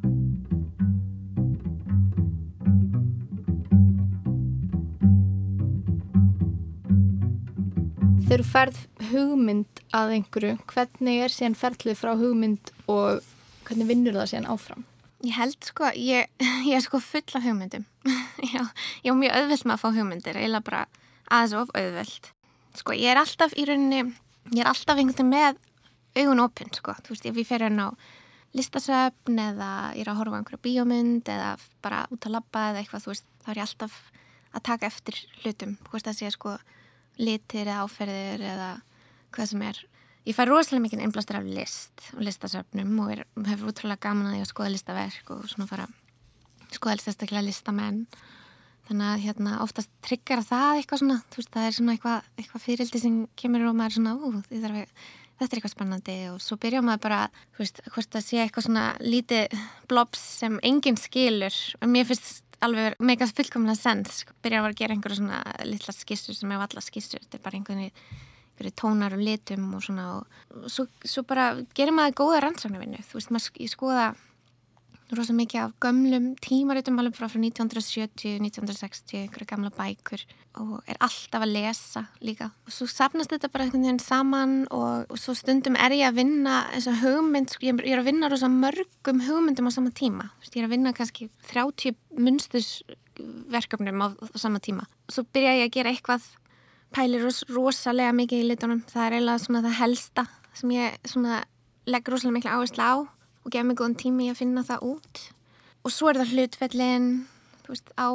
Þegar 8.25 8.41
þú 8.41 8.49
ferð 8.49 8.77
hugmynd 9.11 9.79
að 9.93 10.11
einhverju, 10.15 10.55
hvernig 10.71 11.19
er 11.21 11.33
síðan 11.33 11.55
ferðlið 11.59 11.99
frá 11.99 12.15
hugmynd 12.17 12.71
og 12.89 13.21
hvernig 13.67 13.89
vinnur 13.91 14.17
það 14.17 14.31
síðan 14.31 14.47
áfram? 14.49 14.85
Ég 15.25 15.37
held 15.37 15.67
sko, 15.67 15.91
ég, 15.93 16.31
ég 16.67 16.73
er 16.73 16.83
sko 16.83 16.97
full 17.05 17.37
af 17.37 17.45
hugmyndum. 17.45 17.85
Já, 18.53 18.63
ég 19.05 19.11
er 19.13 19.19
mjög 19.19 19.37
auðveld 19.37 19.65
með 19.65 19.75
að 19.75 19.83
fá 19.83 19.87
hugmyndir, 19.99 20.39
eiginlega 20.41 20.67
bara 20.67 20.81
aðeins 21.29 21.55
of 21.61 21.71
auðveld. 21.77 22.31
Sko, 22.81 22.97
ég 22.97 23.13
er 23.13 23.21
alltaf 23.21 23.53
í 23.53 23.67
rauninni, 23.69 24.01
ég 24.51 24.61
er 24.61 24.69
alltaf 24.69 24.99
einhvern 24.99 25.31
veginn 25.31 25.33
með 25.33 26.21
augun 26.21 26.43
opinn, 26.45 26.71
sko. 26.75 26.95
Þú 27.03 27.15
veist, 27.15 27.25
ef 27.25 27.39
ég 27.41 27.47
fer 27.47 27.65
hérna 27.65 27.89
á 27.89 27.97
listasöfn 28.55 29.39
eða 29.41 29.71
ég 29.97 30.05
er 30.05 30.11
að 30.13 30.21
horfa 30.21 30.37
á 30.37 30.39
einhverja 30.39 30.63
bíómynd 30.63 31.31
eða 31.31 31.49
bara 31.83 32.05
út 32.13 32.27
að 32.27 32.37
labba 32.37 32.69
eða 32.69 32.83
eitthvað, 32.83 33.03
þú 33.03 33.11
veist, 33.11 33.27
þá 33.43 33.49
er 33.51 33.59
ég 33.59 33.65
alltaf 33.65 33.97
að 34.55 34.65
taka 34.69 34.87
eftir 34.87 35.19
hlutum. 35.41 35.75
Veist, 35.91 36.07
það 36.07 36.19
sé 36.21 36.31
sko 36.35 36.55
litir 37.19 37.67
eða 37.67 37.83
áferðir 37.83 38.45
eða 38.53 38.69
hvað 39.35 39.51
sem 39.51 39.67
er 39.67 39.81
ég 40.25 40.35
fær 40.35 40.49
rosalega 40.49 40.85
mikið 40.85 41.03
einblastur 41.05 41.39
af 41.39 41.47
list 41.47 42.05
og 42.15 42.23
listasöfnum 42.25 42.95
og 43.03 43.11
er, 43.13 43.21
hefur 43.51 43.71
útrúlega 43.71 44.07
gaman 44.07 44.31
að 44.31 44.39
ég 44.39 44.47
að 44.47 44.51
skoða 44.51 44.73
listaverk 44.73 45.31
og 45.35 45.45
svona 45.51 45.69
fara 45.69 45.87
skoða 46.73 46.97
sérstaklega 47.03 47.45
listamenn 47.45 48.05
þannig 48.87 49.09
að 49.09 49.25
hérna 49.25 49.59
oftast 49.65 49.91
tryggjara 50.05 50.45
það 50.45 50.79
eitthvað 50.79 51.01
svona, 51.01 51.19
þú 51.33 51.41
veist 51.41 51.53
það 51.55 51.67
er 51.67 51.77
svona 51.77 51.95
eitthvað, 51.95 52.31
eitthvað 52.39 52.65
fyririldi 52.65 53.01
sem 53.01 53.19
kemur 53.39 53.67
og 53.69 53.77
maður 53.77 53.91
er 53.91 53.97
svona 53.99 54.15
ú, 54.15 54.31
þetta 55.35 55.51
er 55.51 55.59
eitthvað 55.59 55.73
spennandi. 55.73 56.17
Og 56.31 56.39
svo 56.43 56.57
byrja 56.61 56.83
maður 56.85 57.03
bara, 57.07 57.21
þú 57.55 57.63
veist, 57.63 57.81
hvort 57.91 58.17
að 58.19 58.25
sé 58.27 58.41
eitthvað 58.43 58.67
svona 58.69 58.85
lítið 59.03 59.57
blobs 59.91 60.21
sem 60.41 60.59
enginn 60.63 60.99
skilur. 60.99 61.57
Og 61.81 61.91
mér 61.91 62.07
finnst 62.09 62.45
alveg 62.63 62.95
mega 63.03 63.27
fullkomlega 63.29 63.77
sens 63.77 64.23
byrja 64.43 64.61
að 64.61 64.67
vera 64.67 64.75
að 64.75 64.79
gera 64.79 64.95
einhverju 64.95 65.19
svona 65.19 65.41
litla 65.67 65.95
skissur 65.95 66.37
sem 66.37 66.53
hefur 66.53 66.69
alla 66.69 66.83
skissur, 66.83 67.23
þetta 67.25 67.37
er 67.37 67.43
bara 67.43 67.59
einhverju, 67.59 67.89
einhverju 68.53 68.75
tónar 68.79 69.15
og 69.17 69.23
litum 69.27 69.65
og 69.75 69.83
svona 69.83 70.05
og 70.15 70.69
svo, 70.71 70.87
svo 71.03 71.25
bara 71.27 71.49
gerir 71.77 71.95
maður 71.95 72.17
góða 72.21 72.45
rannsóknarvinnu, 72.45 73.03
þú 73.09 73.19
veist, 73.19 73.33
maður, 73.35 73.69
skoða 73.73 74.07
rosa 75.13 75.33
mikið 75.37 75.61
af 75.61 75.73
gömlum 75.83 76.31
tímaritum 76.41 76.97
alveg 76.99 77.17
frá 77.17 77.27
1970, 77.29 78.39
1960 78.41 79.19
einhverju 79.19 79.47
gamla 79.49 79.69
bækur. 79.75 80.23
Og 80.61 80.79
er 80.89 80.97
alltaf 81.03 81.43
að 81.45 81.53
lesa 81.53 82.05
líka. 82.25 82.49
Og 82.65 82.73
svo 82.73 82.87
sapnast 82.89 83.33
þetta 83.33 83.51
bara 83.53 83.67
einhvern 83.67 83.85
veginn 83.85 84.01
saman 84.01 84.55
og, 84.73 85.05
og 85.11 85.19
svo 85.21 85.35
stundum 85.37 85.77
er 85.77 85.93
ég 85.93 86.09
að 86.09 86.21
vinna 86.21 86.63
eins 86.71 86.87
og 86.89 86.97
hugmynd, 87.03 87.53
sko, 87.53 87.67
ég 87.67 87.83
er 87.85 88.01
að 88.01 88.09
vinna 88.09 88.31
rosa 88.31 88.49
mörgum 88.49 89.21
hugmyndum 89.27 89.69
á 89.69 89.71
sama 89.75 89.93
tíma. 89.93 90.29
Ég 90.47 90.61
er 90.63 90.69
að 90.69 90.77
vinna 90.77 90.95
kannski 90.95 91.29
30 91.51 91.99
munstusverkefnum 92.17 94.01
á, 94.01 94.07
á 94.15 94.37
sama 94.41 94.63
tíma. 94.63 94.87
Og 95.05 95.19
svo 95.19 95.25
byrja 95.29 95.59
ég 95.59 95.69
að 95.69 95.75
gera 95.77 95.93
eitthvað 95.93 96.31
pælir 96.95 97.25
ros, 97.27 97.43
rosalega 97.51 98.15
mikið 98.15 98.41
í 98.41 98.47
litunum. 98.53 98.81
Það 98.89 99.05
er 99.05 99.17
eiginlega 99.19 99.43
svona 99.43 99.65
það 99.67 99.77
helsta 99.83 100.25
sem 100.55 100.71
ég 100.71 100.97
legg 101.85 102.07
rosalega 102.09 102.39
miklu 102.39 102.55
áherslu 102.55 102.81
á 102.81 102.95
og 103.45 103.53
gef 103.53 103.65
mig 103.65 103.77
góðan 103.79 103.99
tími 104.01 104.31
að 104.31 104.41
finna 104.41 104.65
það 104.65 104.87
út 104.89 105.21
og 105.85 105.93
svo 105.93 106.09
er 106.09 106.19
það 106.21 106.33
hlutfellin 106.33 107.09
veist, 107.67 107.91
á 107.97 108.09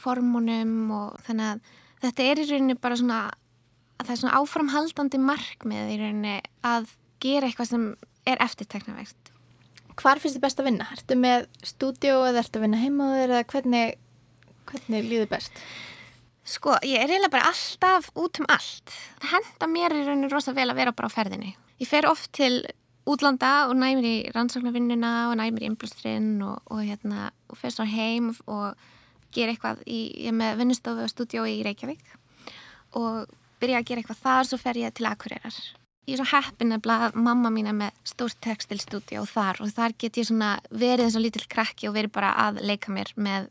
formunum 0.00 0.92
og 0.94 1.20
þannig 1.26 1.52
að 1.52 1.76
þetta 2.04 2.26
er 2.26 2.40
í 2.40 2.46
rauninni 2.48 2.78
bara 2.80 2.98
svona 3.00 3.20
að 4.00 4.06
það 4.06 4.14
er 4.14 4.20
svona 4.22 4.38
áframhaldandi 4.40 5.20
markmið 5.20 5.92
í 5.92 5.98
rauninni 6.00 6.38
að 6.66 6.94
gera 7.20 7.50
eitthvað 7.50 7.70
sem 7.74 7.84
er 8.28 8.40
eftirteknavert. 8.40 9.32
Hvar 10.00 10.20
finnst 10.22 10.38
þið 10.38 10.44
best 10.46 10.60
að 10.62 10.68
vinna? 10.70 10.88
Ertu 10.94 11.16
með 11.20 11.46
stúdíó 11.66 12.22
eða 12.30 12.40
ertu 12.40 12.60
að 12.60 12.64
vinna 12.64 12.80
þér 12.80 13.34
eða 13.34 13.46
hvernig, 13.52 13.94
hvernig 14.70 15.08
líður 15.10 15.32
best? 15.34 15.60
Sko, 16.50 16.78
ég 16.86 17.02
er 17.02 17.10
eiginlega 17.10 17.34
bara 17.34 17.50
alltaf 17.50 18.08
út 18.18 18.40
um 18.40 18.48
allt. 18.48 18.94
Það 19.20 19.34
henda 19.34 19.68
mér 19.74 19.94
í 19.94 20.04
rauninu 20.06 20.30
rosa 20.32 20.54
vel 20.56 20.70
að 20.70 20.80
vera 20.80 20.94
bara 20.96 21.10
á 21.12 21.16
ferðinni. 21.16 21.52
Ég 21.82 21.90
fer 21.90 22.08
oft 22.08 22.32
til 22.36 22.64
útlanda 23.10 23.50
og 23.68 23.76
næmir 23.78 24.06
í 24.06 24.14
rannsóknarvinnuna 24.34 25.12
og 25.30 25.36
næmir 25.40 25.64
í 25.64 25.70
innblóstrinn 25.70 26.38
og, 26.46 26.60
og, 26.70 26.82
hérna, 26.86 27.30
og 27.50 27.58
fer 27.60 27.74
svo 27.74 27.86
heim 27.88 28.32
og 28.46 28.78
ger 29.34 29.50
eitthvað 29.50 29.82
í, 29.86 30.00
ég 30.26 30.34
með 30.36 30.62
vinnustofu 30.62 31.04
og 31.04 31.12
stúdíó 31.12 31.44
í 31.46 31.60
Reykjavík 31.66 32.16
og 32.98 33.30
byrja 33.60 33.82
að 33.82 33.90
gera 33.90 34.02
eitthvað 34.02 34.24
þar, 34.24 34.48
svo 34.48 34.58
fer 34.58 34.80
ég 34.80 34.94
til 34.96 35.06
Akureyrar. 35.06 35.58
Ég 36.08 36.16
er 36.16 36.22
svo 36.22 36.30
heppin 36.32 36.74
að 36.74 37.14
mamma 37.14 37.52
mín 37.54 37.68
er 37.70 37.76
með 37.76 37.98
stórt 38.08 38.38
tekstilstúdíó 38.42 39.26
þar 39.28 39.60
og 39.62 39.74
þar 39.76 39.94
get 40.00 40.18
ég 40.18 40.26
svona 40.26 40.56
verið 40.70 41.06
eins 41.06 41.18
og 41.18 41.26
lítill 41.26 41.46
krakki 41.50 41.90
og 41.90 41.94
verið 41.98 42.14
bara 42.16 42.32
að 42.48 42.62
leika 42.66 42.90
mér 42.94 43.12
með 43.14 43.50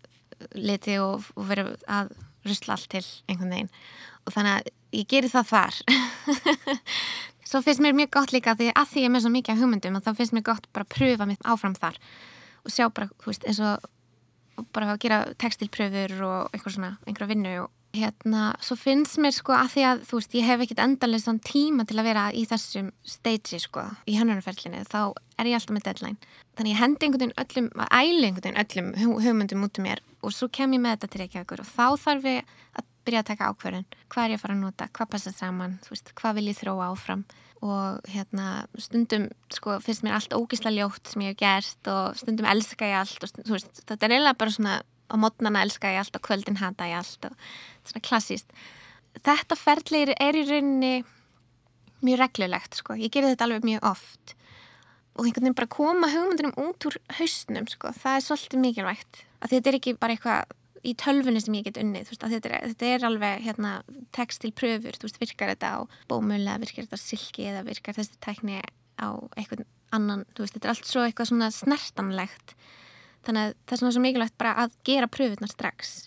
liti 0.56 0.98
og, 1.00 1.30
og 1.36 1.48
verið 1.52 1.76
að 1.88 2.12
rusla 2.48 2.76
allt 2.76 2.90
til 2.92 3.06
einhvern 3.30 3.54
veginn 3.54 3.72
og 4.26 4.36
þannig 4.36 4.56
að 4.56 4.72
ég 5.00 5.10
gerir 5.12 5.32
það 5.32 5.50
þar 5.54 5.80
svo 7.50 7.62
finnst 7.66 7.82
mér 7.84 7.98
mjög 7.98 8.12
gott 8.14 8.34
líka 8.36 8.56
því 8.58 8.70
að 8.74 8.92
því 8.92 9.04
ég 9.04 9.10
er 9.10 9.16
með 9.16 9.26
svo 9.26 9.34
mikið 9.34 9.64
hugmyndum 9.64 9.98
og 9.98 10.06
þá 10.06 10.12
finnst 10.20 10.36
mér 10.38 10.46
gott 10.52 10.70
bara 10.76 10.86
að 10.86 10.94
pröfa 10.96 11.28
mitt 11.30 11.50
áfram 11.50 11.78
þar 11.78 11.98
og 12.66 12.76
sjá 12.76 12.86
bara, 12.94 13.10
þú 13.24 13.32
veist, 13.32 13.48
eins 13.50 13.62
og 13.64 13.90
bara 14.76 14.94
að 14.94 15.02
gera 15.06 15.20
textilpröfur 15.40 16.16
og 16.28 16.56
einhver 16.56 16.76
svona, 16.76 16.96
einhverja 17.08 17.32
vinnu 17.32 17.54
og 17.64 17.70
hérna, 17.96 18.52
svo 18.62 18.76
finnst 18.78 19.18
mér 19.22 19.34
sko 19.34 19.56
að 19.56 19.72
því 19.74 19.86
að 19.90 20.04
þú 20.10 20.20
veist, 20.20 20.36
ég 20.38 20.46
hef 20.46 20.64
ekkit 20.66 20.82
endalega 20.84 21.24
svona 21.24 21.46
tíma 21.48 21.86
til 21.90 21.98
að 21.98 22.10
vera 22.10 22.26
í 22.36 22.44
þessum 22.50 22.92
stage 23.08 23.62
sko, 23.64 23.86
í 24.06 24.18
hannunarferlinu, 24.20 24.84
þá 24.90 25.00
er 25.40 25.50
ég 25.50 25.58
alltaf 25.58 25.74
með 25.74 25.88
deadline. 25.88 26.30
Þannig 26.60 26.76
ég 26.76 26.82
hendi 26.84 27.08
einhvern 27.08 27.24
veginn 27.24 27.40
öllum, 27.46 27.72
æli 27.88 28.28
einhvern 28.28 28.46
veginn 28.46 28.62
öllum 28.62 29.20
hugmyndum 29.24 29.66
út 29.66 29.82
um 29.82 29.88
mér 29.88 30.04
og 30.20 30.36
svo 30.36 30.50
kem 30.52 30.76
ég 30.76 30.84
með 30.84 30.98
þetta 30.98 31.10
til 31.10 31.22
Reykjavíkur 31.24 31.64
og 31.64 31.70
þá 31.70 31.86
þarf 32.04 32.30
ég 32.30 32.54
að 32.76 32.89
byrja 33.10 33.26
að 33.26 33.30
taka 33.34 33.52
ákverðin, 33.52 33.86
hvað 34.08 34.24
er 34.24 34.34
ég 34.34 34.40
að 34.40 34.44
fara 34.46 34.58
að 34.58 34.64
nota, 34.64 34.90
hvað 34.96 35.12
passar 35.14 35.36
saman, 35.36 35.78
veist, 35.90 36.14
hvað 36.16 36.40
vil 36.40 36.48
ég 36.52 36.60
þróa 36.62 36.90
áfram? 36.94 37.28
Og 37.60 38.08
hérna 38.08 38.50
stundum 38.80 39.26
sko 39.52 39.82
finnst 39.84 40.06
mér 40.06 40.16
allt 40.16 40.32
ógísla 40.38 40.72
ljótt 40.72 41.12
sem 41.12 41.26
ég 41.26 41.34
hef 41.34 41.42
gert 41.42 41.90
og 41.92 42.16
stundum 42.16 42.48
elska 42.48 42.88
ég 42.88 43.02
allt 43.02 43.26
og 43.26 43.52
veist, 43.52 43.82
þetta 43.84 44.08
er 44.08 44.16
eiginlega 44.16 44.40
bara 44.40 44.54
svona 44.56 44.78
á 45.10 45.16
modnana 45.20 45.66
elska 45.66 45.92
ég 45.92 46.00
allt 46.00 46.16
og 46.16 46.24
kvöldin 46.24 46.62
hata 46.62 46.88
ég 46.88 47.02
allt 47.02 47.28
og 47.28 47.36
svona 47.84 48.06
klassíst 48.06 48.56
þetta 49.18 49.58
ferðleir 49.58 50.14
er 50.16 50.38
í 50.38 50.44
rauninni 50.48 50.94
mjög 52.06 52.22
reglulegt 52.24 52.80
sko. 52.80 52.96
Ég 53.00 53.12
gerir 53.14 53.34
þetta 53.34 53.48
alveg 53.48 53.66
mjög 53.68 53.88
oft. 53.90 54.36
Og 55.18 55.26
einhvern 55.26 55.50
veginn 55.50 55.58
bara 55.58 55.72
koma 55.72 56.12
hugmyndunum 56.14 56.56
út 56.64 56.88
úr 56.88 56.96
hausnum 57.18 57.68
sko, 57.68 57.92
það 57.92 58.20
er 58.20 58.26
svolítið 58.26 58.64
mikilvægt. 58.64 59.24
Að 59.44 59.56
þetta 59.56 59.72
er 59.72 59.78
ekki 59.80 59.96
bara 60.00 60.16
eitthvað 60.16 60.56
í 60.86 60.94
tölfunni 61.00 61.42
sem 61.44 61.56
ég 61.60 61.68
get 61.68 61.80
unnið, 61.82 62.10
veist, 62.12 62.24
þetta, 62.24 62.52
er, 62.52 62.68
þetta 62.72 62.90
er 62.90 63.06
alveg 63.10 63.44
hérna, 63.46 63.74
text 64.16 64.44
til 64.44 64.52
pröfur, 64.56 64.98
veist, 65.04 65.20
virkar 65.22 65.54
þetta 65.54 65.72
á 65.76 65.80
bómulega, 66.12 66.60
virkar 66.62 66.88
þetta 66.88 67.00
á 67.00 67.08
silki 67.08 67.48
eða 67.52 67.66
virkar 67.68 67.98
þessi 67.98 68.20
tækni 68.24 68.62
á 69.00 69.10
eitthvað 69.40 69.66
annan, 69.96 70.26
veist, 70.38 70.56
þetta 70.56 70.70
er 70.70 70.76
allt 70.76 70.90
svo 70.90 71.06
eitthvað 71.06 71.32
svona 71.32 71.50
snertanlegt. 71.54 72.56
Þannig 73.28 73.50
að 73.50 73.56
það 73.66 73.76
er 73.76 73.82
svona 73.82 73.96
svo 73.96 74.04
mikilvægt 74.06 74.38
bara 74.40 74.56
að 74.64 74.76
gera 74.88 75.12
pröfunar 75.12 75.52
strax. 75.52 75.98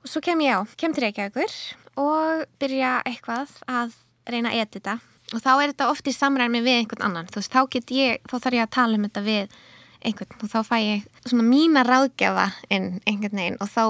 Og 0.00 0.12
svo 0.12 0.22
kem 0.24 0.42
ég 0.44 0.56
á, 0.56 0.60
kem 0.80 0.94
til 0.94 1.04
Reykjavíkur 1.04 1.56
og 2.00 2.44
byrja 2.62 3.00
eitthvað 3.08 3.56
að 3.68 3.96
reyna 4.30 4.52
að 4.52 4.62
edita. 4.64 5.00
Og 5.34 5.42
þá 5.42 5.50
er 5.56 5.72
þetta 5.72 5.90
oft 5.90 6.08
í 6.10 6.14
samræmi 6.14 6.62
við 6.64 6.80
einhvern 6.80 7.04
annan 7.06 7.28
þú 7.30 7.42
veist, 7.42 7.52
þá 7.52 7.60
get 7.74 7.92
ég, 7.94 8.22
þá 8.30 8.36
þarf 8.38 8.56
ég 8.56 8.64
að 8.66 8.72
tala 8.76 8.98
um 8.98 9.04
þetta 9.06 9.22
við 9.26 9.58
einhvern 10.00 10.40
og 10.40 10.50
þá 10.50 10.60
fæ 10.64 10.76
ég 10.80 11.04
svona 11.26 11.46
mína 11.46 11.84
ráðgjafa 11.86 12.46
inn 12.72 12.88
einhvern 13.04 13.36
veginn 13.42 13.58
og 13.60 13.70
þá, 13.70 13.84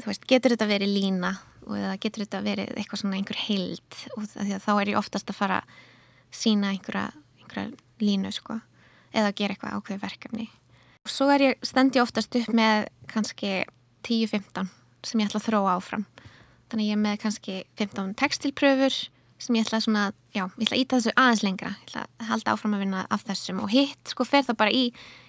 þú 0.00 0.10
veist, 0.10 0.26
getur 0.28 0.54
þetta 0.54 0.68
verið 0.70 0.94
lína 0.94 1.32
og 1.66 1.74
það 1.74 2.00
getur 2.04 2.24
þetta 2.24 2.42
verið 2.44 2.72
eitthvað 2.76 3.02
svona 3.02 3.18
einhver 3.18 3.40
heild 3.46 4.00
og 4.16 4.26
þá 4.62 4.70
er 4.74 4.92
ég 4.92 5.00
oftast 5.00 5.32
að 5.32 5.38
fara 5.40 5.60
að 5.62 5.76
sína 6.36 6.72
einhverja, 6.74 7.10
einhverja 7.40 7.70
línu 8.02 8.32
sko 8.34 8.60
eða 9.16 9.30
að 9.30 9.36
gera 9.40 9.56
eitthvað 9.56 9.76
ákveð 9.78 10.02
verkefni. 10.02 10.48
Og 11.06 11.12
svo 11.12 11.28
er 11.32 11.44
ég, 11.44 11.58
stend 11.64 11.96
ég 11.96 12.04
oftast 12.04 12.34
upp 12.36 12.48
með 12.54 12.88
kannski 13.10 13.62
10-15 14.06 14.70
sem 15.06 15.22
ég 15.22 15.28
ætla 15.30 15.40
að 15.40 15.48
þróa 15.48 15.76
áfram. 15.78 16.06
Þannig 16.70 16.88
ég 16.90 16.96
er 16.96 17.02
með 17.02 17.20
kannski 17.22 17.60
15 17.78 18.16
textilpröfur 18.18 18.96
sem 19.38 19.58
ég 19.58 19.66
ætla 19.66 19.82
svona, 19.84 20.08
já, 20.32 20.46
ég 20.46 20.66
ætla 20.66 20.76
að 20.76 20.82
íta 20.82 20.98
þessu 20.98 21.14
aðeins 21.16 21.44
lengra, 21.44 21.76
ég 21.76 21.86
ætla 21.90 22.06
að 22.06 22.32
halda 22.32 22.56
áfram 22.56 22.74
að 22.76 22.82
vinna 22.86 23.06
af 23.12 23.24
þessum. 23.28 23.62
Og 23.64 23.72
hitt 23.72 24.12
sko 24.12 24.26
fer 24.28 24.46
það 24.46 24.60
bara 24.62 24.74
í 24.74 24.84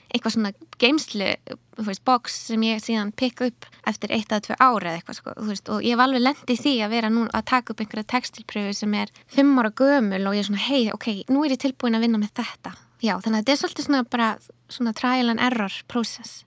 eitthvað 0.08 0.34
svona 0.38 0.52
geimslu 0.80 1.30
þú 1.76 1.86
veist, 1.90 2.04
box 2.08 2.38
sem 2.48 2.64
ég 2.64 2.80
síðan 2.80 3.12
pikka 3.20 3.50
upp 3.50 3.68
eftir 3.90 4.14
eitt 4.16 4.32
að 4.32 4.46
tvö 4.48 4.56
ára 4.56 4.94
eða 4.94 5.02
eitthvað 5.02 5.20
sko, 5.20 5.36
þú 5.36 5.48
veist, 5.52 5.72
og 5.74 5.84
ég 5.84 5.96
hef 5.98 6.04
alveg 6.06 6.24
lendið 6.24 6.62
því 6.64 6.74
að 6.86 6.94
vera 6.96 7.12
nú 7.12 7.26
að 7.28 7.48
taka 7.52 7.74
upp 7.74 7.84
einhverja 7.84 8.10
textilpröfu 8.16 8.74
sem 8.80 8.98
er 8.98 9.12
fimm 9.28 9.52
ára 9.60 9.74
gömul 9.76 10.24
og 10.24 10.38
ég 10.38 10.46
er 10.46 10.48
svona, 10.48 10.64
hei, 10.64 10.84
ok, 10.96 11.10
nú 11.28 11.44
er 11.44 11.58
ég 11.58 11.64
tilbúin 11.66 12.00
að 12.00 12.08
vinna 12.08 12.22
með 12.24 12.38
þetta. 12.40 12.74
Já, 13.04 13.18
þannig 13.20 13.36
að 13.36 13.42
þetta 13.44 13.54
er 13.54 13.62
svolítið 13.62 13.90
svona 13.90 14.04
bara 14.16 14.30
svona 14.72 14.96
trial 14.98 15.34
and 15.34 15.44
error 15.44 15.82
process 15.92 16.47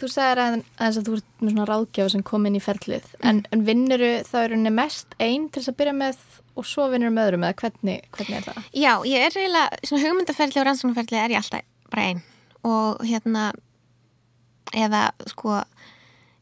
Þú 0.00 0.08
sagðir 0.08 0.40
að, 0.40 0.54
að 0.80 0.98
þú 1.06 1.16
ert 1.18 1.42
með 1.42 1.50
svona 1.52 1.66
ráðgjáð 1.68 2.12
sem 2.14 2.22
kom 2.30 2.46
inn 2.48 2.56
í 2.56 2.62
ferlið 2.64 3.08
mm. 3.18 3.24
en, 3.28 3.40
en 3.52 3.64
vinnuru 3.66 4.12
þá 4.28 4.36
er 4.42 4.54
henni 4.56 4.72
mest 4.72 5.16
einn 5.20 5.48
til 5.48 5.60
þess 5.60 5.72
að 5.74 5.80
byrja 5.82 5.96
með 5.98 6.22
og 6.56 6.68
svo 6.68 6.86
vinnuru 6.92 7.14
með 7.14 7.28
öðrum 7.28 7.46
eða 7.48 7.58
hvernig, 7.60 8.06
hvernig 8.16 8.38
er 8.38 8.46
það? 8.48 8.70
Já, 8.72 8.92
ég 9.10 9.26
er 9.26 9.36
eiginlega, 9.36 9.80
svona 9.90 10.04
hugmyndaferli 10.06 10.60
og 10.62 10.68
rannsóknarferli 10.68 11.20
er 11.20 11.34
ég 11.34 11.42
alltaf 11.42 11.66
bara 11.90 12.06
einn 12.08 12.22
og 12.70 13.04
hérna 13.08 13.44
eða 14.76 15.04
sko 15.30 15.60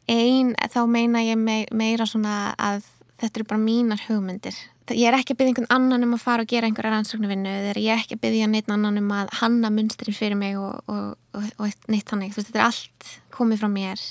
einn 0.09 0.55
þá 0.73 0.81
meina 0.91 1.23
ég 1.27 1.39
meira 1.39 2.07
svona 2.09 2.55
að 2.59 2.87
þetta 3.21 3.41
eru 3.41 3.49
bara 3.51 3.63
mínar 3.63 4.05
hugmyndir 4.07 4.57
ég 4.97 5.09
er 5.11 5.17
ekki 5.19 5.35
að 5.35 5.41
byggja 5.41 5.53
einhvern 5.53 5.71
annan 5.75 6.07
um 6.07 6.17
að 6.17 6.25
fara 6.25 6.45
og 6.45 6.51
gera 6.51 6.69
einhverja 6.69 6.93
rannsóknarvinnu 6.95 7.51
eða 7.51 7.83
ég 7.83 7.93
er 7.93 8.03
ekki 8.03 8.17
að 8.17 8.25
byggja 8.25 8.49
neitt 8.53 8.73
annan 8.73 9.01
um 9.01 9.13
að 9.17 9.33
hanna 9.41 9.71
munstrin 9.75 10.17
fyrir 10.17 10.39
mig 10.39 10.59
og, 10.61 10.81
og, 10.89 11.45
og, 11.59 11.79
neitt 11.93 12.09
þú 12.09 12.21
veist, 12.25 12.51
þetta 12.51 12.61
er 12.61 12.67
allt 12.67 13.13
komið 13.35 13.63
frá 13.63 13.71
mér. 13.73 14.03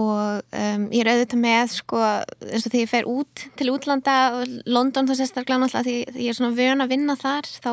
Og 0.00 0.40
um, 0.58 0.88
ég 0.90 1.04
er 1.04 1.12
auðvitað 1.12 1.42
með 1.44 1.76
sko, 1.76 2.00
eins 2.50 2.66
og 2.66 2.72
því 2.72 2.82
ég 2.82 2.90
fer 2.90 3.06
út 3.06 3.44
til 3.60 3.70
útlanda 3.70 4.16
og 4.40 4.56
London 4.66 5.06
þá 5.06 5.14
sérstaklega 5.20 5.60
náttúrulega 5.62 5.86
því 5.86 6.24
ég 6.24 6.32
er 6.32 6.38
svona 6.40 6.56
vön 6.56 6.82
að 6.82 6.90
vinna 6.96 7.14
þar 7.20 7.46
þá, 7.46 7.70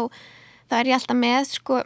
þá 0.70 0.78
er 0.78 0.92
ég 0.92 1.00
alltaf 1.00 1.18
með 1.18 1.50
sko 1.56 1.82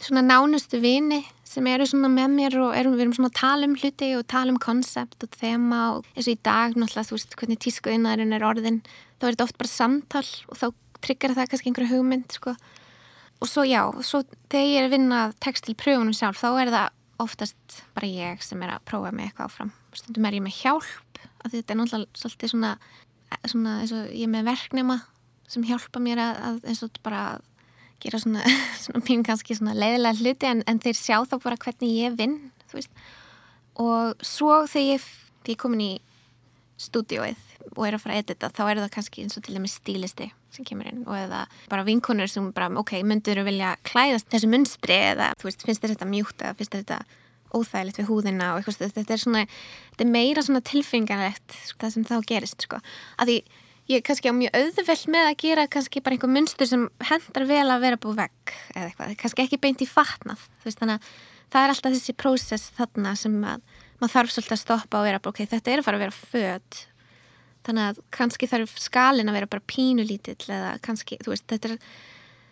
svona 0.00 0.22
nánustu 0.24 0.80
vini 0.80 1.24
sem 1.50 1.66
eru 1.66 1.86
svona 1.88 2.08
með 2.12 2.34
mér 2.36 2.56
og 2.62 2.74
erum, 2.78 2.94
við 2.96 3.04
erum 3.04 3.14
svona 3.16 3.30
að 3.32 3.38
tala 3.40 3.68
um 3.68 3.76
hluti 3.76 4.10
og 4.16 4.26
tala 4.30 4.54
um 4.54 4.60
konsept 4.62 5.26
og 5.26 5.38
þema 5.40 5.80
og 5.96 6.08
eins 6.14 6.28
og 6.28 6.34
í 6.36 6.42
dag 6.46 6.76
náttúrulega 6.76 7.08
þú 7.08 7.16
veist 7.16 7.36
hvernig 7.40 7.62
tískuðinarinn 7.64 8.36
er 8.36 8.46
orðin 8.46 8.80
þá 9.20 9.26
er 9.26 9.34
þetta 9.34 9.46
oft 9.48 9.58
bara 9.60 9.72
samtal 9.72 10.26
og 10.48 10.60
þá 10.60 10.66
tryggar 11.04 11.36
það 11.36 11.50
kannski 11.50 11.70
einhverju 11.70 11.92
hugmynd 11.94 12.36
sko. 12.36 12.54
og 13.40 13.48
svo 13.48 13.64
já, 13.64 13.82
svo 14.04 14.22
þegar 14.52 14.66
ég 14.66 14.80
er 14.80 14.88
að 14.88 14.96
vinna 14.96 15.20
text 15.40 15.68
til 15.68 15.76
pröfunum 15.76 16.16
sjálf, 16.16 16.40
þá 16.40 16.50
er 16.60 16.72
það 16.74 16.96
oftast 17.20 17.82
bara 17.96 18.08
ég 18.08 18.42
sem 18.44 18.62
er 18.64 18.74
að 18.74 18.84
prófa 18.88 19.12
mig 19.12 19.28
eitthvað 19.28 19.50
áfram 19.50 19.72
stundum 19.96 20.26
er 20.28 20.38
ég 20.38 20.44
með 20.44 20.58
hjálp 20.62 21.22
að 21.44 21.54
þetta 21.56 21.72
er 21.72 21.78
náttúrulega 21.80 22.20
svolítið 22.20 22.52
svona, 22.52 22.72
svona 23.44 23.76
eins 23.82 23.94
og 23.96 24.10
ég 24.12 24.26
er 24.26 24.32
með 24.32 24.50
verknema 24.50 24.98
sem 25.50 25.64
hjálpa 25.66 26.02
mér 26.02 26.20
að, 26.22 26.42
að 26.48 26.68
eins 26.70 26.82
og 26.86 27.00
bara 27.04 27.22
gera 28.00 28.20
svona, 28.22 28.44
svona 28.84 29.02
mín 29.08 29.24
kannski 29.26 29.56
svona 29.58 29.76
leiðilega 29.76 30.20
hluti 30.20 30.50
en, 30.50 30.62
en 30.68 30.82
þeir 30.82 30.98
sjá 30.98 31.16
þá 31.28 31.36
bara 31.42 31.60
hvernig 31.60 31.96
ég 31.96 32.16
vinn 32.20 32.38
og 33.80 34.24
svo 34.24 34.62
þegar 34.70 34.86
ég, 34.94 35.10
ég 35.48 35.54
er 35.56 35.60
komin 35.60 35.84
í 35.84 35.92
stúdióið 36.80 37.46
og 37.76 37.82
er 37.86 37.96
að 37.96 38.02
fara 38.02 38.16
að 38.16 38.22
edita 38.24 38.50
þá 38.56 38.62
er 38.66 38.80
það 38.80 38.92
kannski 38.96 39.24
eins 39.24 39.38
og 39.38 39.44
til 39.46 39.56
dæmis 39.56 39.76
stílisti 39.78 40.30
sem 40.54 40.66
kemur 40.66 40.88
inn 40.90 41.02
og 41.04 41.16
eða 41.18 41.44
bara 41.70 41.86
vinkonur 41.86 42.30
sem 42.30 42.50
bara 42.56 42.70
ok, 42.80 42.96
myndur 43.06 43.40
þú 43.40 43.46
vilja 43.46 43.74
klæðast 43.86 44.30
þessu 44.32 44.50
munstri 44.50 44.96
eða 45.12 45.32
þú 45.40 45.50
veist, 45.50 45.66
finnst 45.66 45.84
þetta 45.84 46.08
mjúkt 46.08 46.44
eða 46.44 46.56
finnst 46.58 46.78
þetta 46.78 47.02
óþægilegt 47.50 47.98
við 48.00 48.10
húðina 48.10 48.52
og 48.54 48.60
eitthvað 48.60 48.94
þetta 48.94 49.14
er 49.14 49.22
svona, 49.24 49.42
þetta 49.92 50.06
er 50.06 50.12
meira 50.14 50.44
svona 50.46 50.62
tilfingarlegt 50.66 51.56
sko, 51.66 51.80
það 51.82 51.94
sem 51.96 52.06
þá 52.06 52.14
gerist 52.30 52.66
sko. 52.66 52.78
Að 53.18 53.32
því 53.32 53.36
ég 53.90 54.04
kannski 54.06 54.30
á 54.30 54.34
mjög 54.36 54.56
auðveld 54.60 55.10
með 55.10 55.26
að 55.26 55.36
gera 55.42 55.66
kannski 55.74 56.02
bara 56.04 56.16
einhver 56.16 56.30
munstur 56.30 56.70
sem 56.70 56.86
hendar 57.10 57.46
vel 57.50 57.66
að 57.66 57.84
vera 57.84 58.00
búið 58.00 58.20
vekk 58.22 58.54
eða 58.76 58.86
eitthvað, 58.86 59.14
kannski 59.24 59.46
ekki 59.46 59.60
beint 59.64 59.82
í 59.82 59.88
fatnað 59.90 60.44
þú 60.60 60.68
veist, 60.68 60.82
þannig 60.82 61.00
að 61.00 61.12
það 61.50 61.62
er 61.64 61.74
alltaf 61.74 61.96
þessi 61.96 62.16
prósess 62.22 62.74
þarna 62.76 63.16
sem 63.18 63.38
að 63.42 63.64
maður 64.00 64.14
þarf 64.16 64.34
svolítið 64.34 64.56
að 64.56 64.62
stoppa 64.64 65.00
og 65.00 65.08
vera 65.08 65.20
ok, 65.30 65.42
þetta 65.50 65.72
er 65.72 65.82
að 65.82 65.86
fara 65.86 66.00
að 66.00 66.04
vera 66.06 66.16
född 66.16 66.80
þannig 67.66 67.88
að 67.90 68.00
kannski 68.16 68.48
þarf 68.48 68.76
skalin 68.80 69.30
að 69.30 69.36
vera 69.36 69.50
bara 69.52 69.68
pínulítill 69.68 70.48
eða 70.48 70.74
kannski, 70.84 71.18
þú 71.20 71.34
veist, 71.34 71.46
þetta 71.50 71.70
er 71.74 71.76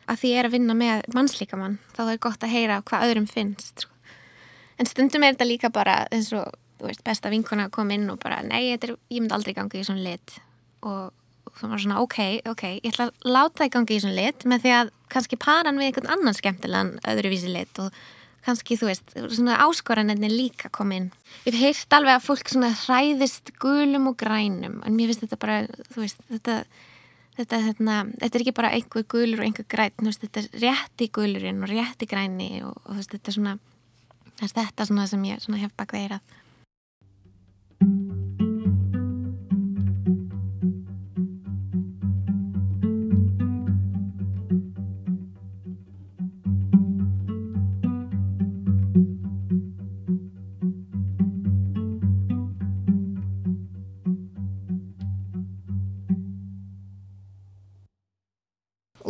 að 0.09 0.23
því 0.23 0.33
ég 0.33 0.40
er 0.40 0.49
að 0.49 0.57
vinna 0.57 0.76
með 0.76 1.07
mannslíkamann 1.17 1.78
þá 1.97 2.02
er 2.07 2.23
gott 2.25 2.45
að 2.45 2.55
heyra 2.55 2.81
hvað 2.88 3.07
öðrum 3.09 3.28
finnst 3.31 3.85
sko. 3.85 3.95
en 4.81 4.88
stundum 4.88 5.25
er 5.25 5.37
þetta 5.37 5.49
líka 5.49 5.71
bara 5.75 6.00
eins 6.14 6.31
og, 6.37 6.52
þú 6.78 6.90
veist, 6.90 7.05
besta 7.07 7.33
vinkona 7.33 7.69
kom 7.75 7.90
inn 7.95 8.09
og 8.12 8.21
bara, 8.23 8.43
nei, 8.47 8.69
er, 8.75 8.95
ég 9.11 9.23
myndi 9.23 9.35
aldrei 9.35 9.57
ganga 9.57 9.81
í 9.81 9.83
svona 9.87 10.05
lit. 10.05 10.37
Og, 10.87 11.11
það 11.59 11.73
var 11.73 11.83
svona, 11.83 12.02
ok, 12.05 12.19
ok 12.52 12.64
ég 12.76 12.93
ætla 12.93 13.09
að 13.09 13.33
láta 13.35 13.64
það 13.64 13.73
ganga 13.75 13.97
í 13.97 14.02
svona 14.05 14.19
lit 14.21 14.47
með 14.47 14.64
því 14.64 14.75
að 14.76 14.93
kannski 15.11 15.40
paran 15.43 15.81
við 15.81 15.90
einhvern 15.90 16.12
annan 16.14 16.37
skemmtilegan 16.38 16.93
öðruvísi 17.11 17.50
lit. 17.50 17.83
Og 17.83 17.90
kannski, 18.47 18.78
þú 18.80 18.90
veist, 18.90 19.16
svona 19.35 19.59
áskoranenni 19.64 20.30
líka 20.33 20.71
komin. 20.73 21.11
Ég 21.47 21.57
hef 21.57 21.62
heyrt 21.62 21.97
alveg 21.99 22.18
að 22.18 22.28
fólk 22.28 22.52
svona 22.52 22.71
hræðist 22.85 23.52
gulum 23.62 24.12
og 24.12 24.18
grænum 24.21 24.78
en 24.87 24.97
mér 24.97 25.12
finnst 25.12 25.26
þetta 25.26 25.40
bara, 25.42 25.59
þú 25.92 26.04
veist, 26.04 26.23
þetta 26.30 26.62
þetta, 27.38 27.61
hérna, 27.66 27.99
þetta 28.18 28.38
er 28.38 28.45
ekki 28.45 28.57
bara 28.57 28.73
einhver 28.75 29.07
gulur 29.11 29.42
og 29.42 29.47
einhver 29.47 29.68
græn, 29.71 29.95
veist, 30.07 30.25
þetta 30.25 30.45
er 30.45 30.64
rétti 30.64 31.11
gulurinn 31.14 31.62
og 31.62 31.73
rétti 31.73 32.09
græni 32.11 32.50
og, 32.66 32.75
og 32.85 32.99
veist, 32.99 33.14
þetta 33.14 33.33
er 33.33 33.38
svona, 33.38 33.59
þetta 34.42 34.88
svona 34.90 35.09
sem 35.11 35.28
ég 35.30 35.38
hef 35.62 35.76
bak 35.78 35.95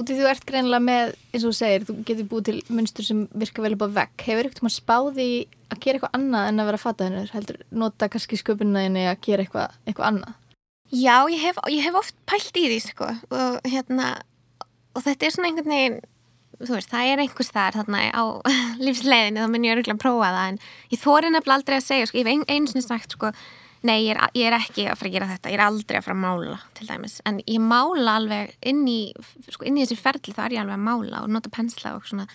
þeirrað. 0.08 0.18
Útið 0.18 0.22
þú 0.22 0.28
ert 0.32 0.44
greinlega 0.48 0.84
með, 0.84 1.14
eins 1.32 1.44
og 1.44 1.52
þú 1.52 1.56
segir, 1.58 1.84
þú 1.84 1.94
getur 2.08 2.28
búið 2.30 2.46
til 2.48 2.56
munstur 2.72 3.06
sem 3.06 3.22
virka 3.36 3.64
vel 3.64 3.74
upp 3.76 3.84
á 3.84 3.88
vekk. 3.98 4.24
Hefur 4.24 4.48
ykkur 4.48 4.58
tíma 4.58 4.72
spáði 4.72 5.28
að 5.68 5.80
gera 5.84 5.98
eitthvað 5.98 6.16
annað 6.18 6.48
en 6.48 6.62
að 6.62 6.68
vera 6.70 6.80
fataðinur? 6.82 7.32
Heldur 7.34 7.58
nota 7.84 8.08
kannski 8.08 8.38
sköpunnaðinni 8.40 9.04
að 9.10 9.20
gera 9.26 9.44
eitthvað, 9.44 9.76
eitthvað 9.84 10.08
annað? 10.08 10.36
Já, 10.88 11.16
ég 11.28 11.44
hef, 11.44 11.60
ég 11.68 11.84
hef 11.84 12.00
oft 12.00 12.16
pælt 12.28 12.56
í 12.56 12.64
því, 12.70 12.78
sko. 12.86 13.10
Og, 13.28 13.58
hérna, 13.68 14.14
og 14.96 15.04
þetta 15.04 15.28
er 15.28 15.34
svona 15.34 15.50
einhvern 15.50 15.74
veginn, 15.74 15.98
þú 16.64 16.72
veist, 16.72 16.90
það 16.90 17.12
er 17.12 17.22
einhvers 17.26 17.52
þar 17.52 17.76
þarna 17.82 18.02
á 18.08 18.24
lífsleginni, 18.86 19.44
þá 19.44 19.52
minn 19.52 19.68
ég 19.68 19.76
öruglega 19.76 19.98
að 19.98 20.04
prófa 20.06 20.32
það. 20.32 20.52
En 20.54 20.60
ég 20.94 21.02
þóri 21.04 21.32
nefnilega 21.34 21.60
aldrei 21.60 21.76
að 21.76 21.88
segja, 21.90 22.08
sko, 22.08 22.22
ég 22.22 22.30
hef 22.32 22.54
eins 22.56 22.72
og 22.72 22.86
sagt, 22.86 23.18
sko, 23.18 23.34
Nei, 23.86 24.08
ég 24.08 24.16
er, 24.16 24.22
ég 24.34 24.48
er 24.48 24.56
ekki 24.56 24.88
að 24.90 24.96
fara 24.98 25.08
að 25.08 25.14
gera 25.14 25.28
þetta, 25.30 25.50
ég 25.52 25.58
er 25.58 25.62
aldrei 25.62 25.98
að 26.00 26.06
fara 26.08 26.16
að 26.16 26.22
mála 26.24 26.56
til 26.74 26.86
dæmis, 26.88 27.18
en 27.28 27.36
ég 27.44 27.60
mála 27.62 28.16
alveg 28.18 28.56
inn 28.66 28.80
í, 28.90 29.00
sko, 29.46 29.68
inn 29.68 29.78
í 29.78 29.84
þessi 29.84 29.98
ferli 30.00 30.34
þá 30.34 30.40
er 30.48 30.56
ég 30.56 30.64
alveg 30.64 30.78
að 30.80 30.86
mála 30.88 31.22
og 31.22 31.30
nota 31.30 31.52
pensla 31.54 31.94
og 31.94 32.08
svona, 32.10 32.26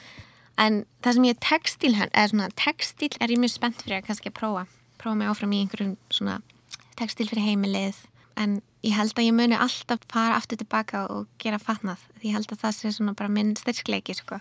en 0.64 0.80
það 1.04 1.18
sem 1.18 1.28
ég 1.28 1.36
er 1.36 1.44
textil, 1.44 1.94
eða 2.00 2.26
svona 2.32 2.50
textil 2.64 3.12
er 3.20 3.36
ég 3.36 3.44
mjög 3.44 3.56
spennt 3.58 3.84
fyrir 3.84 4.00
að 4.00 4.08
kannski 4.08 4.32
að 4.32 4.38
prófa, 4.40 4.66
prófa 5.04 5.20
mig 5.20 5.34
áfram 5.34 5.52
í 5.52 5.62
einhverjum 5.66 5.94
svona 6.16 6.40
textil 6.96 7.28
fyrir 7.28 7.50
heimilið, 7.50 8.00
en 8.40 8.62
ég 8.88 8.96
held 8.96 9.18
að 9.18 9.28
ég 9.28 9.36
muni 9.36 9.60
alltaf 9.60 10.08
fara 10.12 10.40
aftur 10.40 10.64
tilbaka 10.64 11.06
og 11.12 11.28
gera 11.44 11.60
fatnað, 11.60 12.08
því 12.22 12.32
ég 12.32 12.40
held 12.40 12.56
að 12.56 12.64
það 12.64 12.78
sé 12.80 12.96
svona 12.96 13.20
bara 13.20 13.32
minn 13.32 13.58
styrkleiki, 13.60 14.16
sko. 14.16 14.40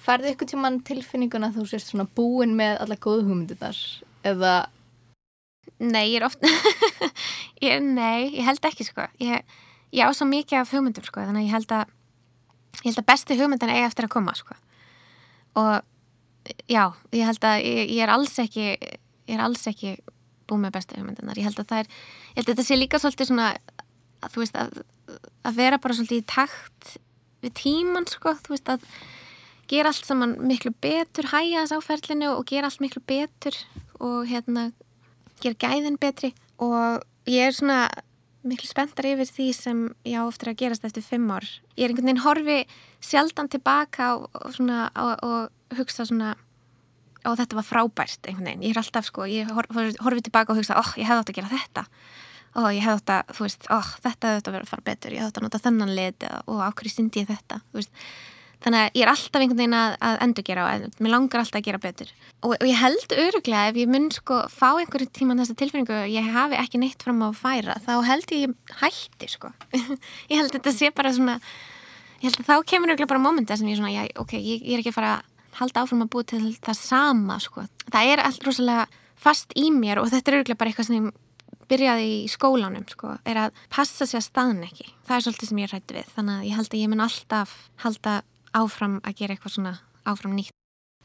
Færðu 0.00 0.30
ykkur 0.30 0.48
tíman 0.54 0.78
tilfinninguna 0.86 1.50
að 1.50 1.58
þú 1.58 1.70
sést 1.74 1.90
svona 1.90 2.06
búin 2.16 2.54
með 2.56 2.78
alla 2.84 2.96
góðu 2.96 3.26
hugmyndunar 3.26 3.80
eða 4.26 4.52
Nei, 5.78 6.06
ég 6.12 6.20
er 6.20 6.26
ofta 6.28 6.50
Nei, 8.00 8.30
ég 8.36 8.44
held 8.46 8.66
ekki 8.70 8.86
sko. 8.88 9.06
Ég, 9.22 9.44
ég 9.94 10.04
á 10.04 10.10
svo 10.16 10.26
mikið 10.28 10.62
af 10.62 10.72
hugmyndum 10.74 11.06
sko 11.06 11.22
þannig 11.22 11.44
að 11.44 11.48
ég 11.48 11.56
held 11.56 11.74
að 11.76 11.94
ég 12.80 12.88
held 12.88 13.02
að 13.02 13.08
besti 13.12 13.38
hugmyndan 13.38 13.72
eigi 13.74 13.86
eftir 13.88 14.08
að 14.08 14.14
koma 14.14 14.34
sko. 14.38 14.56
Og 15.60 15.72
já, 16.70 16.84
ég 17.12 17.26
held 17.28 17.46
að 17.46 17.62
ég, 17.66 17.82
ég 17.96 18.02
er 18.04 18.14
alls 18.14 18.38
ekki 18.42 18.66
ég 18.70 19.36
er 19.36 19.44
alls 19.44 19.66
ekki 19.70 19.96
búið 20.48 20.64
með 20.64 20.74
besti 20.78 20.98
hugmyndanar 20.98 21.38
ég 21.38 21.46
held 21.46 21.62
að 21.62 21.70
það 21.70 21.82
er, 21.84 21.94
ég 22.32 22.40
held 22.40 22.48
að 22.48 22.52
þetta 22.54 22.66
sé 22.66 22.78
líka 22.78 23.00
svolítið 23.02 23.30
svona 23.30 23.48
að 24.20 24.34
þú 24.34 24.42
veist 24.42 24.58
að, 24.60 24.82
að 25.46 25.58
vera 25.60 25.80
bara 25.82 25.96
svolítið 25.96 26.22
í 26.22 26.28
takt 26.28 26.92
við 27.40 27.56
tíman 27.60 28.08
sko, 28.10 28.34
þú 28.44 28.54
veist 28.54 28.72
að 28.72 28.86
gera 29.70 29.92
allt 29.92 30.06
saman 30.08 30.34
miklu 30.42 30.72
betur 30.82 31.30
hæja 31.30 31.62
þess 31.62 31.76
áferlinu 31.78 32.32
og 32.34 32.46
gera 32.50 32.70
allt 32.70 32.82
miklu 32.82 33.02
betur 33.06 33.56
og 34.00 34.24
hérna 34.30 34.70
gera 35.44 35.60
gæðin 35.66 35.98
betri 36.00 36.32
og 36.60 37.02
ég 37.30 37.48
er 37.48 37.56
svona 37.56 37.80
miklu 38.46 38.68
spenntar 38.70 39.10
yfir 39.10 39.28
því 39.28 39.48
sem 39.56 39.80
ég 40.08 40.16
á 40.16 40.24
ofta 40.24 40.48
að 40.48 40.60
gerast 40.62 40.84
eftir 40.88 41.04
fimm 41.04 41.28
ár. 41.28 41.44
Ég 41.76 41.84
er 41.84 41.92
einhvern 41.92 42.08
veginn 42.08 42.24
horfi 42.24 42.60
sjaldan 43.04 43.50
tilbaka 43.52 44.14
og, 44.16 44.30
og, 44.32 44.54
svona, 44.56 44.86
og, 44.96 45.12
og 45.26 45.76
hugsa 45.78 46.06
svona 46.08 46.34
og 47.28 47.36
þetta 47.36 47.58
var 47.58 47.68
frábært 47.68 48.30
einhvern 48.30 48.48
veginn. 48.48 48.64
Ég 48.64 48.74
er 48.74 48.80
alltaf 48.80 49.10
sko, 49.10 49.28
ég 49.28 49.50
horfi, 49.52 49.92
horfi 50.00 50.24
tilbaka 50.24 50.54
og 50.54 50.60
hugsa, 50.62 50.78
oh, 50.80 50.92
ég 50.96 51.08
hefði 51.08 51.24
átt 51.24 51.32
að 51.34 51.40
gera 51.40 51.52
þetta 51.52 51.86
og 52.50 52.64
oh, 52.64 52.70
ég 52.74 52.82
hefði 52.82 52.96
átt 52.98 53.12
að, 53.14 53.34
þú 53.36 53.44
veist, 53.46 53.66
oh, 53.70 53.90
þetta 54.02 54.30
hefði 54.30 54.40
átt 54.40 54.48
að 54.50 54.56
vera 54.56 54.70
fara 54.70 54.86
betur, 54.88 55.14
ég 55.14 55.22
hefði 55.22 55.30
átt 55.30 55.38
að 55.38 55.46
nota 55.46 55.62
þennan 55.66 55.92
lit 55.94 56.24
og 56.40 56.62
ákveði 56.64 56.94
syndi 56.96 57.22
ég 57.22 57.28
þetta, 57.28 57.60
þú 57.70 57.78
veist 57.78 58.00
þannig 58.64 58.82
að 58.84 58.98
ég 58.98 59.04
er 59.04 59.12
alltaf 59.12 59.40
einhvern 59.40 59.60
veginn 59.62 59.78
að, 59.78 59.96
að 60.04 60.18
endur 60.26 60.46
gera 60.46 60.66
og 60.66 61.00
mér 61.00 61.14
langar 61.14 61.42
alltaf 61.42 61.60
að 61.60 61.66
gera 61.68 61.80
betur. 61.82 62.12
Og, 62.40 62.54
og 62.56 62.66
ég 62.68 62.78
held 62.80 63.16
öruglega 63.16 63.72
ef 63.72 63.80
ég 63.80 63.90
mun 63.90 64.08
sko 64.14 64.42
fá 64.52 64.68
einhverju 64.72 65.10
tíma 65.16 65.36
þessa 65.40 65.56
tilfinningu 65.60 65.96
og 65.96 66.12
ég 66.12 66.30
hafi 66.34 66.60
ekki 66.60 66.80
neitt 66.82 67.04
fram 67.04 67.24
á 67.24 67.28
að 67.30 67.40
færa 67.40 67.76
þá 67.84 67.92
held 68.08 68.34
ég 68.36 68.76
hætti 68.82 69.30
sko. 69.32 69.52
Ég 70.30 70.38
held 70.38 70.54
þetta 70.54 70.72
sé 70.74 70.90
bara 70.94 71.12
svona 71.16 71.40
ég 72.20 72.28
held 72.28 72.40
að 72.42 72.48
þá 72.48 72.68
kemur 72.68 72.92
öruglega 72.92 73.10
bara 73.10 73.22
mómenta 73.22 73.56
sem 73.56 73.68
ég 73.70 73.78
svona, 73.80 73.92
já, 73.94 74.04
ok, 74.20 74.36
ég, 74.36 74.64
ég 74.64 74.76
er 74.76 74.82
ekki 74.82 74.92
að 74.92 74.98
fara 74.98 75.12
að 75.16 75.56
halda 75.60 75.84
áfram 75.84 76.04
að 76.04 76.10
búa 76.12 76.26
til 76.28 76.42
það 76.60 76.78
sama 76.78 77.38
sko. 77.42 77.64
Það 77.88 78.12
er 78.12 78.22
alltaf 78.24 78.48
rosalega 78.48 78.86
fast 79.20 79.56
í 79.58 79.70
mér 79.74 80.00
og 80.02 80.10
þetta 80.12 80.30
er 80.30 80.38
öruglega 80.40 80.60
bara 80.60 80.72
eitthvað 80.72 80.90
sem 80.90 80.98
ég 81.00 81.18
byrjaði 81.70 82.10
í 82.10 82.28
skólanum 82.30 82.86
sko, 82.90 83.14
er 83.28 83.44
að 83.46 83.58
passa 83.70 84.06
sér 84.08 84.20
að 84.20 84.26
staðn 84.26 84.64
ekki. 84.66 84.88
Það 85.06 85.16
er 85.16 85.24
svolítið 85.26 85.50
sem 85.50 85.62
ég 85.62 85.72
rætti 85.72 85.96
við, 85.96 86.12
þannig 86.16 86.36
að 86.36 86.48
ég 86.48 86.58
held 86.58 86.72
að 86.72 86.80
ég 86.80 86.90
mun 86.90 87.04
alltaf 87.06 87.56
halda 87.84 88.14
áfram 88.56 88.98
að 89.04 89.20
gera 89.20 89.36
eitthvað 89.36 89.56
svona 89.56 89.74
áfram 90.08 90.34
nýtt. 90.36 90.54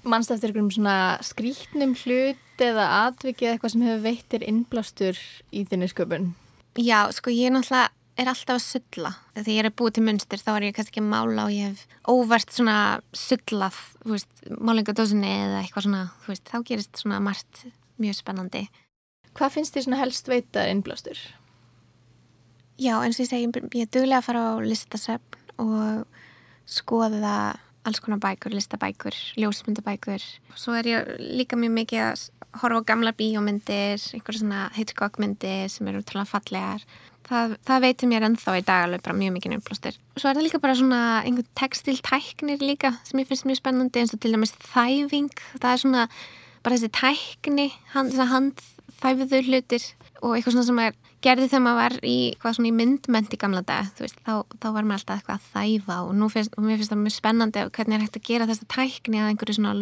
Mannst 0.05 0.29
eftir 0.29 0.51
einhverjum 0.51 0.71
svona 0.75 0.95
skrítnum 1.25 1.95
hlut 2.03 2.61
eða 2.61 2.85
atvikið 3.07 3.51
eitthvað 3.51 3.73
sem 3.73 3.85
hefur 3.87 4.03
veittir 4.03 4.45
innblástur 4.45 5.21
í 5.49 5.63
þinni 5.65 5.89
sköpun? 5.89 6.33
Já, 6.77 7.07
sko 7.15 7.33
ég 7.33 7.53
náttúrulega 7.55 7.89
er 8.15 8.29
alltaf 8.31 8.59
að 8.59 8.63
sulla. 8.63 9.11
Þegar 9.35 9.51
ég 9.51 9.65
er 9.65 9.75
búið 9.75 9.95
til 9.97 10.03
munstur 10.05 10.41
þá 10.41 10.51
er 10.53 10.67
ég 10.67 10.75
kannski 10.77 10.99
ekki 10.99 11.05
mála 11.09 11.47
og 11.47 11.55
ég 11.55 11.73
hef 11.73 11.97
óvart 12.07 12.53
svona 12.53 12.77
sullað, 13.17 13.79
þú 14.03 14.13
veist, 14.13 14.43
málingadósinni 14.55 15.31
eða 15.31 15.63
eitthvað 15.63 15.87
svona, 15.87 16.03
þú 16.23 16.31
veist, 16.31 16.45
þá 16.51 16.57
gerist 16.69 17.01
svona 17.01 17.21
margt 17.23 17.65
mjög 18.01 18.19
spennandi. 18.19 18.63
Hvað 19.35 19.57
finnst 19.57 19.75
þið 19.75 19.87
svona 19.87 19.99
helst 19.99 20.31
veittar 20.31 20.71
innblástur? 20.71 21.19
Já, 22.79 22.99
eins 23.01 23.19
og 23.19 23.25
ég 23.25 23.31
segi, 23.31 23.49
ég 23.49 23.87
er 23.87 23.91
duglega 23.91 24.21
að 24.21 24.29
fara 24.29 24.45
á 24.51 24.53
listasöfn 24.63 25.41
og 25.63 26.23
skoða 26.65 27.55
alls 27.85 28.01
konar 28.01 28.19
bækur, 28.21 28.53
listabækur, 28.57 29.15
ljósmyndabækur. 29.37 30.23
Svo 30.57 30.73
er 30.73 30.89
ég 30.89 31.09
líka 31.21 31.57
mjög 31.59 31.73
mikið 31.75 32.01
að 32.01 32.23
horfa 32.61 32.81
á 32.81 32.87
gamla 32.89 33.11
bíómyndir, 33.13 34.01
einhverja 34.15 34.41
svona 34.41 34.69
Hitchcock-myndir 34.75 35.69
sem 35.69 35.89
eru 35.91 36.01
útrúlega 36.01 36.29
fallegar. 36.29 36.85
Það, 37.25 37.55
það 37.65 37.85
veitir 37.85 38.09
mér 38.09 38.25
ennþá 38.27 38.55
í 38.59 38.63
dag 38.65 38.85
alveg 38.85 39.03
bara 39.05 39.17
mjög 39.17 39.35
mikið 39.35 39.53
nefnblóstur. 39.55 39.99
Svo 40.17 40.29
er 40.29 40.37
það 40.37 40.45
líka 40.45 40.61
bara 40.61 40.77
svona 40.77 41.01
einhvern 41.25 41.49
textiltæknir 41.57 42.61
líka 42.61 42.93
sem 43.05 43.21
ég 43.21 43.29
finnst 43.29 43.47
mjög 43.49 43.61
spennandi 43.61 44.01
eins 44.01 44.13
og 44.13 44.21
til 44.21 44.33
dæmis 44.35 44.53
þæfing. 44.61 45.31
Það 45.57 45.71
er 45.71 45.81
svona 45.81 46.03
bara 46.65 46.77
þessi 46.77 46.91
tækni, 46.93 47.67
hand, 47.93 48.17
handþæfiður 48.33 49.49
hlutir 49.49 49.89
og 50.21 50.35
eitthvað 50.35 50.57
svona 50.57 50.69
sem 50.69 50.83
er 50.85 51.01
gerði 51.25 51.47
þegar 51.49 51.63
maður 51.65 51.79
var 51.81 51.95
í, 52.05 52.17
í 52.69 52.73
myndment 52.75 53.33
í 53.33 53.39
gamla 53.41 53.63
dag 53.65 53.89
veist, 53.99 54.19
þá, 54.25 54.45
þá 54.61 54.67
var 54.75 54.85
maður 54.85 54.99
alltaf 54.99 55.15
eitthvað 55.15 55.39
að 55.39 55.49
þæfa 55.55 55.97
og 56.03 56.13
finnst, 56.33 56.53
og 56.55 56.65
mér 56.65 56.79
finnst 56.79 56.93
það 56.93 57.01
mjög 57.01 57.15
spennandi 57.15 57.65
hvernig 57.77 57.97
er 57.97 58.05
hægt 58.05 58.19
að 58.19 58.27
gera 58.29 58.47
þessa 58.51 58.69
tækni 58.75 59.21
að 59.21 59.31
einhverju 59.31 59.57
svona 59.57 59.73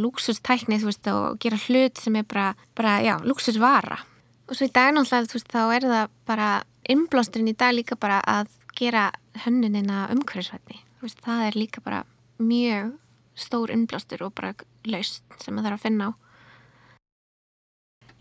veist, 0.87 1.11
og 1.11 1.37
gera 1.43 1.61
hlut 1.67 2.01
sem 2.01 2.19
er 2.19 2.27
bara, 2.29 2.47
bara 2.77 2.95
já, 3.03 3.15
luxusvara 3.27 3.99
og 4.47 4.57
svo 4.57 4.67
í 4.67 4.73
dag 4.73 4.93
náttúrulega 4.95 5.35
veist, 5.35 5.51
þá 5.51 5.61
er 5.75 5.87
það 5.91 6.17
bara 6.29 6.49
inblásturinn 6.93 7.51
í 7.51 7.57
dag 7.59 7.75
líka 7.75 7.99
bara 7.99 8.21
að 8.27 8.51
gera 8.77 9.09
hönnunina 9.43 10.07
umhverfisvætni 10.13 10.81
það 11.23 11.47
er 11.49 11.59
líka 11.59 11.83
bara 11.83 12.03
mjög 12.39 12.93
stór 13.35 13.73
innblástur 13.73 14.23
og 14.23 14.35
bara 14.37 14.53
laust 14.87 15.23
sem 15.41 15.55
maður 15.55 15.73
þarf 15.73 15.79
að 15.79 15.85
finna 15.87 16.11
á 16.11 16.22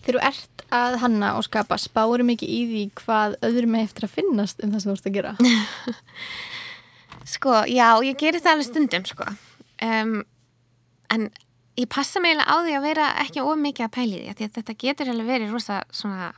Þegar 0.02 0.18
þú 0.18 0.24
ert 0.28 0.64
að 0.72 0.96
hanna 1.02 1.30
og 1.38 1.46
skapa, 1.46 1.78
spáru 1.78 2.26
mikið 2.26 2.50
í 2.50 2.60
því 2.70 2.82
hvað 3.02 3.36
öðrum 3.46 3.76
er 3.78 3.86
eftir 3.86 4.08
að 4.08 4.16
finnast 4.16 4.62
um 4.64 4.72
það 4.72 4.82
sem 4.82 4.90
þú 4.90 4.96
ert 4.96 5.08
að 5.08 5.16
gera? 5.18 5.32
sko, 7.34 7.56
já, 7.70 7.88
ég 8.08 8.18
gerir 8.18 8.42
það 8.42 8.56
alveg 8.56 8.68
stundum, 8.70 9.08
sko. 9.08 9.28
Um, 9.82 10.14
en 11.12 11.28
ég 11.78 11.88
passa 11.92 12.22
meila 12.24 12.44
á 12.48 12.56
því 12.64 12.76
að 12.78 12.86
vera 12.88 13.08
ekki 13.22 13.44
of 13.44 13.58
mikið 13.60 13.86
að 13.86 13.94
pæli 13.96 14.20
því, 14.22 14.34
að 14.34 14.58
þetta 14.58 14.78
getur 14.84 15.12
alveg 15.12 15.32
verið 15.32 15.54
rosa 15.54 15.80
svona, 15.94 16.32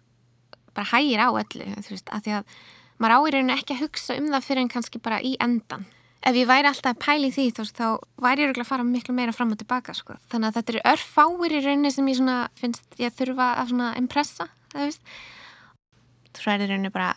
bara 0.76 0.90
hægir 0.92 1.24
á 1.24 1.28
öllu, 1.32 1.68
þú 1.80 1.94
veist, 1.94 2.12
að 2.12 2.26
því 2.26 2.38
að 2.38 2.56
maður 3.02 3.26
áirinu 3.26 3.54
ekki 3.56 3.74
að 3.74 3.84
hugsa 3.86 4.18
um 4.20 4.30
það 4.32 4.48
fyrir 4.48 4.64
en 4.64 4.72
kannski 4.74 5.02
bara 5.02 5.22
í 5.24 5.34
endan 5.42 5.88
ef 6.24 6.38
ég 6.38 6.48
væri 6.48 6.70
alltaf 6.70 6.94
að 6.94 7.02
pæli 7.04 7.30
því 7.34 7.46
þá, 7.56 7.62
þá 7.78 7.86
væri 8.24 8.46
ég 8.46 8.58
að 8.58 8.68
fara 8.68 8.86
miklu 8.86 9.14
meira 9.16 9.34
fram 9.36 9.52
og 9.52 9.60
tilbaka 9.60 9.94
sko. 9.96 10.16
þannig 10.32 10.48
að 10.48 10.58
þetta 10.58 10.72
eru 10.74 10.84
örfáir 10.94 11.56
í 11.58 11.62
rauninni 11.64 11.92
sem 11.92 12.08
ég 12.08 12.18
svona, 12.20 12.38
finnst 12.56 13.00
ég 13.00 13.14
þurfa 13.14 13.50
að 13.60 13.74
impressa 14.00 14.48
þú 14.74 16.50
í 16.54 16.68
rauninni 16.68 16.92
bara 16.94 17.14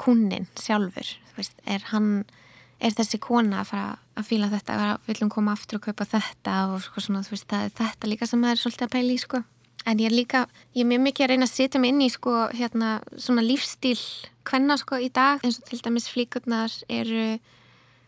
kunin 0.00 0.48
sjálfur 0.58 1.16
veist, 1.36 1.56
er, 1.66 1.84
hann, 1.92 2.24
er 2.80 2.94
þessi 2.96 3.20
kona 3.22 3.62
að 3.62 3.72
fara 3.72 3.86
að 4.18 4.28
fíla 4.28 4.50
þetta 4.52 4.76
að 4.76 5.08
viljum 5.08 5.32
koma 5.32 5.54
aftur 5.56 5.80
og 5.80 5.88
kaupa 5.88 6.06
þetta 6.08 6.56
og 6.74 6.82
sko 6.84 7.04
svona, 7.04 7.22
veist, 7.28 7.48
það 7.50 7.72
þetta 7.78 8.10
líka 8.10 8.28
sem 8.28 8.44
það 8.44 8.54
er 8.54 8.62
svolítið 8.62 8.86
að 8.86 8.94
pæli 8.96 9.16
sko. 9.20 9.42
En 9.88 9.96
ég 9.96 10.10
er 10.10 10.12
líka, 10.12 10.42
ég 10.76 10.84
er 10.84 10.90
mjög 10.90 11.06
mikið 11.06 11.24
að 11.24 11.30
reyna 11.32 11.46
að 11.48 11.54
setja 11.54 11.80
mig 11.80 11.94
inn 11.94 12.02
í, 12.04 12.10
sko, 12.12 12.34
hérna 12.52 12.90
svona 13.16 13.44
lífstíl 13.46 13.96
hvenna, 14.44 14.76
sko, 14.76 14.98
í 15.00 15.08
dag. 15.08 15.40
Eins 15.40 15.56
og 15.62 15.70
til 15.70 15.80
dæmis 15.80 16.10
flíkurnar 16.12 16.74
eru 16.92 17.38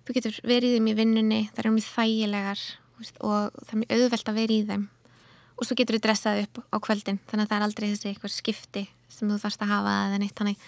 þú 0.06 0.16
getur 0.18 0.38
verið 0.46 0.70
í 0.70 0.78
þeim 0.78 0.88
í 0.90 0.96
vinnunni 0.98 1.42
það 1.52 1.64
eru 1.64 1.74
mjög 1.76 1.88
þægilegar 1.90 2.64
veist, 2.98 3.18
og 3.20 3.64
það 3.66 3.74
er 3.74 3.82
mjög 3.82 3.96
auðvelt 3.98 4.30
að 4.30 4.40
vera 4.40 4.56
í 4.56 4.62
þeim. 4.70 4.86
Og 5.52 5.68
svo 5.68 5.76
getur 5.78 5.98
þú 5.98 6.04
dressað 6.06 6.40
upp 6.46 6.62
á 6.72 6.76
kvöldin 6.82 7.20
þannig 7.28 7.44
að 7.44 7.50
það 7.50 7.58
er 7.58 7.66
aldrei 7.66 7.86
þessi 7.90 8.08
eitthvað 8.10 8.34
skipti 8.34 8.86
sem 9.12 9.28
þú 9.30 9.38
þarfst 9.42 9.62
að 9.62 9.72
hafa 9.74 9.94
eða 10.08 10.22
neitt 10.22 10.42
hannig 10.42 10.64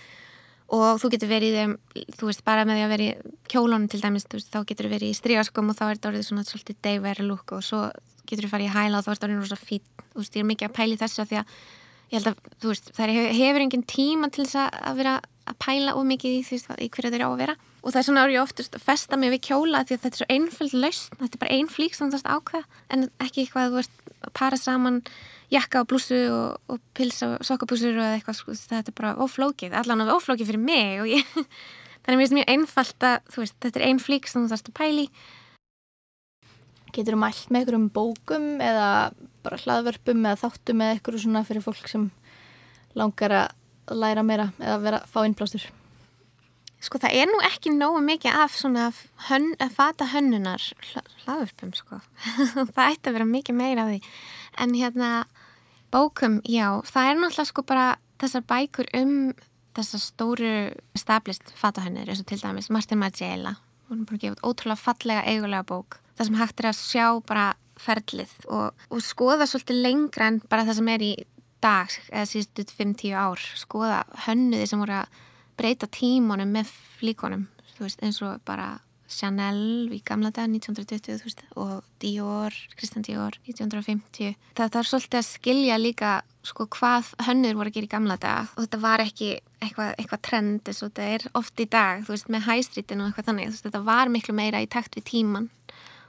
og 0.75 1.01
þú 1.01 1.11
getur 1.13 1.31
verið 1.31 1.55
í 1.55 1.61
þeim, 1.61 1.75
þú 2.19 2.29
veist, 2.29 2.43
bara 2.47 2.65
með 2.65 2.79
því 2.79 2.85
að 2.85 2.93
vera 2.95 3.07
í 3.07 3.33
kjólunum 3.53 3.87
til 3.93 4.01
dæmis, 4.01 4.27
veist, 4.33 4.51
þá 4.53 4.65
getur 4.69 4.89
þú 4.89 4.93
verið 4.95 5.13
í 5.13 5.19
stríaskum 5.19 5.71
og 5.71 5.77
þá 5.79 5.85
er 5.87 5.99
þetta 5.99 6.11
orðið 6.11 6.27
svona 6.29 6.45
svolítið 6.49 6.79
daywear 6.87 7.21
look 7.29 7.55
og 7.55 7.65
svo 7.65 7.81
getur 8.25 8.47
þú 8.47 8.53
farið 8.55 8.71
í 8.71 8.75
hæla 8.75 9.01
og 9.01 9.05
þá 9.05 9.11
er 9.11 9.19
þetta 9.19 9.29
orðið 9.29 9.43
rosa 9.43 9.61
fít, 9.61 10.05
þú 10.15 10.23
veist, 10.23 10.39
ég 10.39 10.45
er 10.45 10.49
mikið 10.51 10.71
að 10.71 10.77
pæli 10.79 10.99
þessu 11.03 11.23
að 11.23 11.31
því 11.31 11.41
að 11.43 11.55
ég 12.15 12.17
held 12.17 12.31
að, 12.31 12.51
þú 12.63 12.73
veist, 12.73 12.91
það 12.97 13.15
hefur 13.39 13.67
engin 13.67 13.87
tíma 13.93 14.31
til 14.33 14.47
þess 14.47 14.61
að 14.65 14.99
vera 15.03 15.15
að 15.21 15.61
pæla 15.67 15.97
ómikið 16.01 16.39
í 16.39 16.43
því 16.49 16.61
í 16.81 16.91
hverju 16.97 17.13
þeir 17.13 17.27
á 17.27 17.29
að 17.29 17.41
vera 17.45 17.59
og 17.85 17.93
það 17.93 18.01
er 18.01 18.07
svona 18.09 18.25
orðið 18.25 18.41
oftast 18.41 18.77
að 18.79 18.87
festa 18.87 19.19
mig 19.21 19.33
við 19.35 19.43
kjóla 19.51 19.85
því 19.85 19.97
að 19.97 20.03
þetta 20.07 20.11
er 20.11 20.21
svo 20.21 20.29
einföld 20.33 20.75
lausn, 20.81 21.19
þetta 21.21 21.37
er 21.37 21.43
bara 21.43 21.59
ein 21.59 21.69
flík 21.69 21.97
sem 21.97 22.09
þú 22.09 22.17
þarfst 22.17 22.33
ákveða 22.33 22.83
en 22.97 23.07
ekki 23.21 23.45
eitthvað 23.45 23.67
að 23.67 23.75
þú 23.75 23.83
ert 23.83 24.11
að 24.25 24.35
para 24.41 24.59
saman 24.61 25.01
jakka 25.53 25.85
og 25.85 25.91
blúsu 25.93 26.21
og, 26.33 26.73
og 26.73 26.81
pilsa 26.97 27.35
og 27.35 27.45
sokkabúsur 27.45 28.01
og 28.01 28.17
eitthvað 28.17 28.39
sko, 28.41 28.57
þetta 28.57 28.91
er 28.91 28.97
bara 28.97 29.15
oflókið, 29.21 29.77
allan 29.77 30.05
af 30.07 30.15
oflókið 30.17 30.51
fyrir 30.51 30.65
mig 30.65 31.05
og 31.05 31.13
ég, 31.13 31.37
þannig 32.03 32.09
að 32.09 32.17
mér 32.17 32.25
finnst 32.25 32.39
mjög 32.39 32.53
einfalt 32.57 33.09
að 33.11 33.39
veist, 33.39 33.59
þetta 33.61 33.83
er 33.83 33.87
ein 33.91 34.03
flík 34.03 34.31
sem 34.31 34.45
þú 34.45 34.55
þarfst 34.55 34.73
að 34.73 34.79
pæli 34.81 35.09
Getur 36.95 37.17
þú 37.17 37.21
mælt 37.25 37.49
með 37.51 37.61
einhverjum 37.61 37.87
bókum 37.91 38.45
eða 38.63 38.89
bara 39.43 39.59
hlaðvörpum 39.59 40.29
eða 40.29 40.41
þáttum 40.45 40.83
eða 40.85 40.95
eitthvað 40.95 41.25
svona 41.25 41.43
fyrir 41.47 41.65
fólk 41.65 41.89
sem 41.91 42.05
langar 42.95 43.35
að 43.35 43.97
læra 43.99 44.23
meira 44.23 44.53
eða 44.63 44.77
vera, 44.85 45.01
fá 45.11 45.25
innblástur? 45.27 45.67
Sko 46.85 47.01
það 47.01 47.17
er 47.17 47.31
nú 47.31 47.39
ekki 47.47 47.73
nógu 47.73 48.03
mikið 48.05 48.37
af 48.45 48.57
svona 48.59 48.91
hön, 49.31 49.55
að 49.63 49.73
fata 49.73 50.11
hönnunar 50.13 50.61
hlaðvörpum 51.25 51.73
sko. 51.79 52.01
það 52.77 52.85
ætti 52.91 53.09
að 53.09 53.17
vera 53.17 53.29
mikið 53.31 53.57
meira 53.57 53.87
af 53.87 53.93
því. 53.95 54.13
En 54.61 54.77
hérna 54.77 55.11
bókum, 55.95 56.41
já, 56.45 56.69
það 56.85 57.09
er 57.09 57.21
náttúrulega 57.23 57.51
sko 57.51 57.65
bara 57.67 57.89
þessar 58.21 58.45
bækur 58.51 58.91
um 59.01 59.17
þessar 59.75 60.03
stóru 60.03 60.55
stablist 60.99 61.53
fatahönnur 61.59 62.11
eins 62.11 62.23
og 62.23 62.29
til 62.31 62.41
dæmis 62.43 62.71
Martin 62.75 63.01
Margiela. 63.01 63.57
Hún 63.89 64.05
er 64.05 64.09
bara 64.09 64.23
gefið 64.23 64.45
ótrúlega 64.47 64.81
fallega 64.81 65.27
eigulega 65.31 65.67
bók. 65.69 65.99
Það 66.15 66.29
sem 66.29 66.41
hægt 66.41 66.63
er 66.63 66.71
að 66.71 66.81
sjá 66.81 67.07
bara 67.27 67.47
ferlið 67.81 68.35
og, 68.47 68.85
og 68.93 69.03
skoða 69.03 69.49
svolítið 69.51 69.81
lengra 69.83 70.29
en 70.31 70.43
bara 70.51 70.67
það 70.69 70.79
sem 70.79 70.91
er 70.93 71.05
í 71.05 71.15
dag 71.65 71.97
eða 72.13 72.27
síðustu 72.31 72.67
5-10 72.71 73.17
ár. 73.19 73.47
Skoða 73.59 74.03
hönnuði 74.29 74.69
sem 74.71 74.85
voru 74.85 75.01
að 75.01 75.23
breyta 75.59 75.89
tímanum 75.91 76.51
með 76.55 76.73
flíkonum 76.99 77.47
veist, 77.79 78.03
eins 78.05 78.21
og 78.23 78.43
bara 78.47 78.79
Chanel 79.15 79.93
í 79.93 80.01
gamla 80.07 80.31
dag 80.35 80.49
1920 80.49 81.23
veist, 81.23 81.43
og 81.61 81.85
Dior, 82.03 82.55
Christian 82.79 83.05
Dior 83.05 83.37
1950. 83.47 84.35
Það 84.57 84.79
er 84.81 84.89
svolítið 84.89 85.21
að 85.21 85.29
skilja 85.29 85.79
líka 85.79 86.15
sko, 86.45 86.67
hvað 86.73 87.13
hönnur 87.27 87.59
voru 87.59 87.71
að 87.73 87.79
gera 87.79 87.89
í 87.89 87.93
gamla 87.93 88.17
dag 88.21 88.53
og 88.55 88.65
þetta 88.65 88.81
var 88.83 89.05
ekki 89.05 89.31
eitthvað, 89.61 89.95
eitthvað 89.99 90.25
trend 90.29 90.71
eins 90.71 90.83
og 90.83 90.93
þetta 90.93 91.09
er 91.17 91.27
oft 91.41 91.61
í 91.61 91.69
dag 91.71 92.05
veist, 92.09 92.31
með 92.33 92.49
hæstrítin 92.49 93.05
og 93.05 93.11
eitthvað 93.11 93.31
þannig. 93.31 93.57
Þetta 93.69 93.85
var 93.87 94.13
miklu 94.13 94.37
meira 94.37 94.63
í 94.65 94.71
takt 94.71 94.99
við 94.99 95.09
tíman 95.13 95.51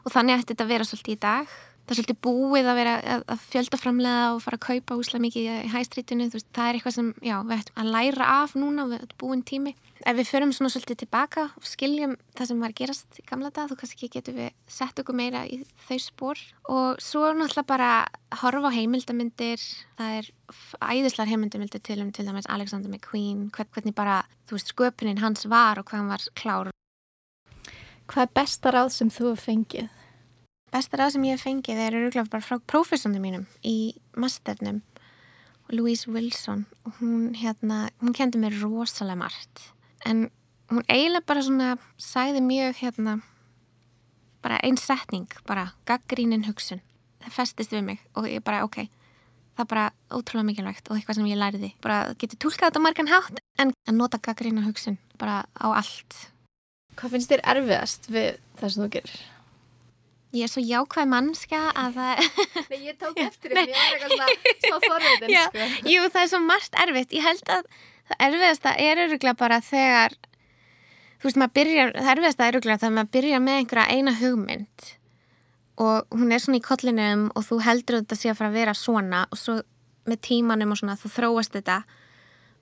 og 0.05 0.13
þannig 0.13 0.41
ætti 0.41 0.53
þetta 0.53 0.67
að 0.67 0.73
vera 0.75 0.89
svolítið 0.89 1.15
í 1.15 1.23
dag 1.25 1.55
það 1.85 1.93
er 1.93 1.99
svolítið 1.99 2.17
búið 2.25 2.67
að 2.69 2.77
vera 2.79 2.93
að 3.21 3.41
fjöldaframlega 3.45 4.29
og 4.33 4.39
fara 4.41 4.57
að 4.57 4.63
kaupa 4.65 4.97
úslega 4.97 5.21
mikið 5.21 5.49
í 5.51 5.69
hæstrítinu, 5.69 6.27
veist, 6.33 6.47
það 6.55 6.69
er 6.69 6.77
eitthvað 6.79 6.95
sem 6.95 7.09
já, 7.21 7.35
við 7.45 7.59
ættum 7.59 7.81
að 7.83 7.89
læra 7.93 8.29
af 8.41 8.55
núna 8.57 8.85
við 8.89 9.03
ættum 9.05 9.19
búin 9.21 9.43
tími. 9.45 9.73
Ef 10.01 10.17
við 10.17 10.29
förum 10.31 10.53
svona 10.53 10.71
svolítið 10.73 10.99
tilbaka 11.03 11.43
og 11.55 11.67
skiljum 11.69 12.15
það 12.35 12.49
sem 12.49 12.63
var 12.65 12.75
gerast 12.75 13.19
í 13.21 13.25
gamla 13.29 13.51
dag, 13.53 13.69
þá 13.69 13.77
kannski 13.79 14.09
getum 14.11 14.39
við 14.39 14.49
sett 14.67 15.01
okkur 15.01 15.17
meira 15.17 15.43
í 15.45 15.61
þau 15.85 15.99
spór 16.01 16.41
og 16.73 17.01
svo 17.03 17.29
náttúrulega 17.37 17.69
bara 17.69 17.91
að 18.03 18.39
horfa 18.41 18.71
á 18.73 18.75
heimildamindir, 18.75 19.67
það 19.99 20.17
er 20.19 20.31
æðislar 20.81 21.29
heimildamindir 21.29 21.83
til 21.85 22.01
um 22.01 22.09
til 22.11 22.25
dæmis 22.25 22.49
Alexander 22.49 22.89
McQueen, 22.89 23.51
hvernig 23.53 23.95
bara 23.95 24.23
þú 24.49 24.57
veist 24.57 24.73
sköpunin 24.73 25.21
hans 25.21 25.45
var 25.49 25.79
og 25.79 25.87
hvað 25.87 26.01
hann 26.01 26.11
var 26.11 26.25
klár. 26.33 26.73
Hvað 28.05 28.27
er 28.27 28.35
besta 28.37 28.73
ráð 28.73 28.91
sem 28.93 29.09
þú 29.13 29.31
fengið? 29.39 29.87
Besta 30.75 30.97
ráð 30.99 31.13
sem 31.15 31.23
ég 31.23 31.37
hef 31.37 31.45
fengið 31.45 31.77
er 31.79 31.95
öruglega 31.95 32.27
bara 32.27 32.43
frá 32.43 32.57
prófessonum 32.59 33.23
mínum 33.23 33.43
í 33.63 33.95
masternum 34.19 34.81
Louise 35.71 36.09
Wilson. 36.11 36.65
Og 36.83 36.97
hún 36.99 37.29
hérna, 37.39 37.85
hún 38.03 38.11
kendi 38.11 38.41
mér 38.41 38.57
rosalega 38.59 39.15
margt. 39.21 39.69
En 40.03 40.25
hún 40.67 40.83
eiginlega 40.91 41.23
bara 41.31 41.43
svona 41.45 41.69
sæði 41.95 42.41
mjög 42.43 42.81
hérna 42.81 43.13
bara 44.43 44.57
einn 44.67 44.75
setning, 44.75 45.31
bara 45.47 45.69
gaggrínin 45.87 46.43
hugsun, 46.49 46.81
það 47.23 47.37
festist 47.37 47.71
við 47.71 47.85
mig 47.87 48.01
og 48.13 48.27
ég 48.27 48.43
bara 48.43 48.65
ok, 48.67 48.83
það 49.55 49.63
er 49.63 49.69
bara 49.71 49.85
ótrúlega 50.11 50.49
mikilvægt 50.49 50.91
og 50.91 50.99
eitthvað 50.99 51.21
sem 51.21 51.29
ég 51.31 51.39
læriði 51.39 51.71
bara 51.81 52.01
getur 52.19 52.41
tólkað 52.43 52.67
þetta 52.67 52.83
margan 52.83 53.13
hátt 53.13 53.39
en 53.63 53.71
að 53.87 53.95
nota 53.95 54.19
gaggrína 54.19 54.65
hugsun 54.67 54.99
bara 55.15 55.45
á 55.55 55.71
allt. 55.71 56.19
Hvað 56.99 57.15
finnst 57.15 57.31
þér 57.31 57.45
erfiðast 57.55 58.11
við 58.11 58.43
það 58.59 58.75
sem 58.75 58.83
þú 58.83 58.91
gerir? 58.99 59.23
Ég 60.35 60.47
er 60.47 60.51
svo 60.51 60.63
jákvæð 60.65 61.09
mannska 61.11 61.61
að 61.71 61.99
það... 61.99 62.23
Nei, 62.71 62.79
ég 62.89 62.97
tók 62.99 63.19
eftir 63.23 63.53
því, 63.53 63.65
ég 63.71 63.75
er 63.79 63.93
eitthvað 63.95 64.15
svona 64.15 64.29
smá 64.65 64.77
forvitin, 64.89 65.35
sko. 65.35 65.67
Jú, 65.93 66.07
það 66.11 66.21
er 66.21 66.31
svo 66.33 66.41
margt 66.43 66.79
erfitt. 66.83 67.15
Ég 67.15 67.25
held 67.25 67.51
að 67.55 67.69
það 68.09 68.25
erfiðasta 68.27 68.75
er 68.83 69.03
öruglega 69.05 69.39
bara 69.39 69.61
þegar, 69.63 70.17
þú 71.21 71.29
veist, 71.29 71.39
maður 71.41 71.55
byrjar, 71.59 71.93
það 71.97 72.11
erfiðasta 72.15 72.47
er 72.47 72.59
öruglega 72.59 72.81
þegar 72.83 72.95
maður 72.97 73.13
byrjar 73.17 73.43
með 73.45 73.61
einhverja 73.61 73.95
eina 73.95 74.15
hugmynd 74.19 74.91
og 75.85 76.15
hún 76.15 76.31
er 76.31 76.39
svona 76.39 76.59
í 76.61 76.63
kollinum 76.63 77.25
og 77.35 77.47
þú 77.49 77.57
heldur 77.65 77.97
þetta 77.99 78.15
sé 78.15 78.31
að 78.31 78.37
fara 78.39 78.51
að 78.51 78.59
vera 78.61 78.75
svona 78.79 79.25
og 79.27 79.39
svo 79.39 79.57
með 80.07 80.21
tímanum 80.23 80.71
og 80.71 80.79
svona 80.79 80.95
þú 80.99 81.11
þróast 81.11 81.55
þetta 81.57 81.79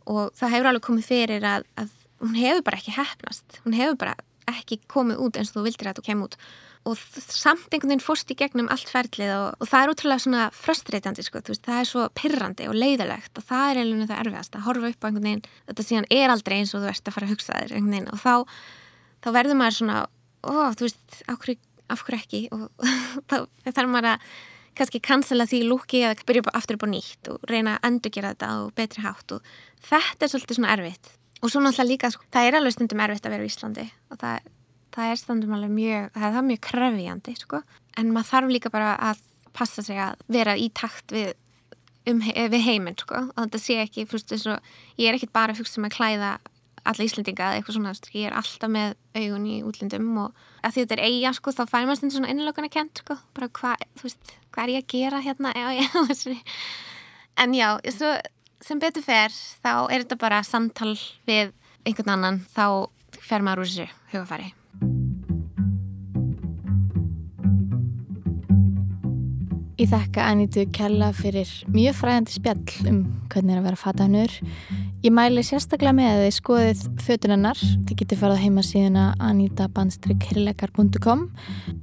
og 0.09 0.31
það 0.37 0.53
hefur 0.55 0.69
alveg 0.71 0.85
komið 0.87 1.09
fyrir 1.11 1.45
að, 1.45 1.67
að 1.77 1.91
hún 2.23 2.37
hefur 2.39 2.63
bara 2.65 2.79
ekki 2.79 2.95
hefnast. 2.95 3.59
Hún 3.65 3.75
hefur 3.77 3.99
bara 3.99 4.15
ekki 4.49 4.79
komið 4.91 5.21
út 5.23 5.37
eins 5.39 5.51
og 5.51 5.59
þú 5.59 5.65
vildir 5.67 5.91
að 5.91 5.99
þú 5.99 6.05
kemur 6.07 6.31
út 6.31 6.37
og 6.83 6.99
samt 6.99 7.71
einhvern 7.71 7.93
veginn 7.93 8.03
fórst 8.03 8.31
í 8.33 8.37
gegnum 8.37 8.69
allt 8.73 8.89
ferlið 8.91 9.31
og, 9.37 9.45
og 9.63 9.69
það 9.71 9.83
er 9.85 9.91
útrúlega 9.93 10.23
svona 10.25 10.45
fröstreitandi 10.57 11.23
sko, 11.23 11.41
veist, 11.47 11.63
það 11.63 11.79
er 11.79 11.89
svo 11.89 12.07
pirrandi 12.19 12.67
og 12.67 12.75
leiðilegt 12.75 13.39
og 13.39 13.45
það 13.47 13.69
er 13.69 13.81
eiginlega 13.81 14.09
það 14.09 14.23
erfiðast 14.23 14.57
að 14.57 14.65
horfa 14.67 14.89
upp 14.91 14.99
á 14.99 15.07
einhvern 15.07 15.27
veginn 15.29 15.45
þetta 15.69 15.85
síðan 15.87 16.09
er 16.17 16.33
aldrei 16.33 16.57
eins 16.57 16.73
og 16.75 16.83
þú 16.83 16.89
ert 16.91 17.07
að 17.07 17.15
fara 17.17 17.29
að 17.29 17.35
hugsa 17.35 17.59
þér 17.59 17.75
einhvern 17.77 17.95
veginn 17.95 18.09
og 18.11 18.23
þá, 18.23 18.33
þá 19.23 19.29
verður 19.39 19.59
maður 19.61 19.77
svona, 19.79 19.99
ó, 20.43 20.53
þú 20.75 20.87
veist, 20.89 21.21
af 21.31 21.39
hverju, 21.45 21.59
af 21.95 22.03
hverju 22.03 22.19
ekki? 22.19 22.43
Og 22.51 22.89
þá 23.31 23.37
þarf 23.69 23.93
maður 23.93 24.09
að 24.13 24.27
kannski 24.77 25.01
cancela 25.05 25.47
því 25.47 25.61
lúki 25.69 26.01
eða 26.03 26.27
byrja 26.27 26.53
aftur 26.57 26.79
upp 26.79 26.87
á 26.87 26.93
nýtt 26.93 27.29
og 27.31 27.43
reyna 27.49 27.77
að 27.77 27.91
endurgera 27.91 28.33
þetta 28.33 28.49
og 28.63 28.73
betri 28.77 29.03
hátt 29.05 29.35
og 29.35 29.53
þetta 29.85 30.25
er 30.25 30.33
svolítið 30.33 30.59
svona 30.59 30.73
erfitt. 30.73 31.13
Og 31.43 31.51
svo 31.51 31.61
náttúrulega 31.61 31.91
líka, 31.91 32.09
sko, 32.13 32.25
það 32.33 32.47
er 32.47 32.57
alveg 32.57 32.75
stundum 32.75 33.03
erfitt 33.03 33.27
að 33.27 33.35
vera 33.35 33.45
í 33.45 33.51
Íslandi 33.51 33.85
og 34.09 34.19
það 34.21 34.51
það 34.93 35.11
er 35.11 35.19
standum 35.21 35.53
alveg 35.55 35.73
mjög, 35.73 36.09
það 36.15 36.27
er 36.27 36.35
það 36.37 36.49
mjög 36.49 36.61
krefjandi 36.69 37.35
sko, 37.39 37.61
en 37.97 38.11
maður 38.13 38.29
þarf 38.31 38.53
líka 38.53 38.73
bara 38.73 38.93
að 39.11 39.23
passa 39.53 39.85
sig 39.85 39.99
að 40.01 40.21
vera 40.33 40.55
í 40.57 40.69
takt 40.73 41.13
við, 41.13 41.33
um, 42.09 42.21
við 42.21 42.65
heiminn 42.65 42.97
sko, 42.99 43.27
og 43.33 43.37
þetta 43.37 43.61
sé 43.61 43.79
ekki, 43.83 44.07
fyrst 44.09 44.33
þess 44.33 44.49
að 44.55 44.73
ég 45.01 45.09
er 45.09 45.19
ekkit 45.19 45.33
bara 45.35 45.55
fyrst 45.57 45.75
sem 45.75 45.83
um 45.83 45.89
að 45.89 45.97
klæða 45.97 46.33
alla 46.83 47.05
Íslendinga 47.05 47.45
eða 47.47 47.59
eitthvað 47.59 47.77
svona, 47.77 47.93
ég 48.11 48.25
er 48.27 48.33
alltaf 48.35 48.71
með 48.71 48.95
augun 49.15 49.45
í 49.47 49.57
útlendum 49.63 50.09
og 50.25 50.41
að 50.63 50.73
því 50.73 50.83
þetta 50.83 50.95
er 50.97 51.03
eiga 51.07 51.33
sko, 51.37 51.53
þá 51.55 51.61
fær 51.63 51.85
maður 51.87 51.99
stundum 52.01 52.15
svona 52.17 52.33
innlökunni 52.33 52.71
kent 52.73 53.03
sko, 53.03 53.17
bara 53.37 53.49
hvað, 53.59 53.85
þú 53.99 54.07
veist, 54.09 54.33
hvað 54.51 54.65
er 54.65 54.73
ég 54.73 54.83
að 54.83 54.95
gera 54.97 55.21
hérna, 55.23 55.53
já, 55.55 55.67
já, 55.79 56.35
en 57.43 57.55
já, 57.55 57.69
svo, 57.95 58.11
sem 58.63 58.83
betur 58.83 59.05
fer, 59.05 59.37
þá 59.63 59.71
er 59.85 60.03
þetta 60.03 60.19
bara 60.25 60.41
samtal 60.47 60.97
við 61.29 61.55
einhvern 61.87 62.17
annan, 62.17 62.43
þá 62.51 62.65
fer 63.23 63.45
maður 63.45 63.63
úr 63.63 63.71
þessu 63.71 63.87
hugafæri 64.11 64.51
Ég 69.73 69.89
þakka 69.89 70.21
Anítu 70.29 70.67
Kjalla 70.69 71.07
fyrir 71.17 71.49
mjög 71.73 71.95
fræðandi 71.97 72.29
spjall 72.35 72.61
um 72.91 72.97
hvernig 73.33 73.55
er 73.55 73.57
að 73.57 73.65
vera 73.65 73.79
fatahannur. 73.81 74.33
Ég 75.01 75.09
mæli 75.17 75.41
sérstaklega 75.41 75.97
með 75.97 76.09
að 76.11 76.21
þið 76.21 76.35
skoðið 76.35 76.83
fötunennar. 77.01 77.57
Þið 77.57 77.95
getur 78.03 78.19
farað 78.21 78.37
á 78.37 78.43
heimasíðuna 78.43 79.05
anita-hirleikar.com 79.29 81.21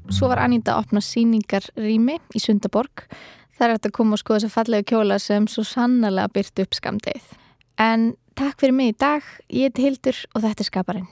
Svo 0.07 0.31
var 0.31 0.39
Aníta 0.45 0.77
að 0.77 0.81
opna 0.85 1.01
síningar 1.03 1.67
rými 1.75 2.17
í 2.31 2.39
Sundaborg. 2.45 3.11
Það 3.59 3.67
er 3.67 3.73
hægt 3.75 3.89
að 3.91 3.97
koma 3.99 4.15
og 4.15 4.23
skoða 4.23 4.39
þess 4.39 4.51
að 4.53 4.57
fallegu 4.61 4.85
kjóla 4.93 5.17
sem 5.19 5.43
svo 5.51 5.63
sannlega 5.67 6.31
byrtu 6.31 6.63
upp 6.69 6.75
skamdegið. 6.79 7.27
En 7.83 8.15
takk 8.39 8.55
fyrir 8.63 8.79
mig 8.79 8.95
í 8.95 8.99
dag. 9.03 9.23
Ég 9.51 9.67
heiti 9.75 9.83
Hildur 9.89 10.17
og 10.31 10.47
þetta 10.47 10.63
er 10.63 10.71
Skaparinn. 10.71 11.11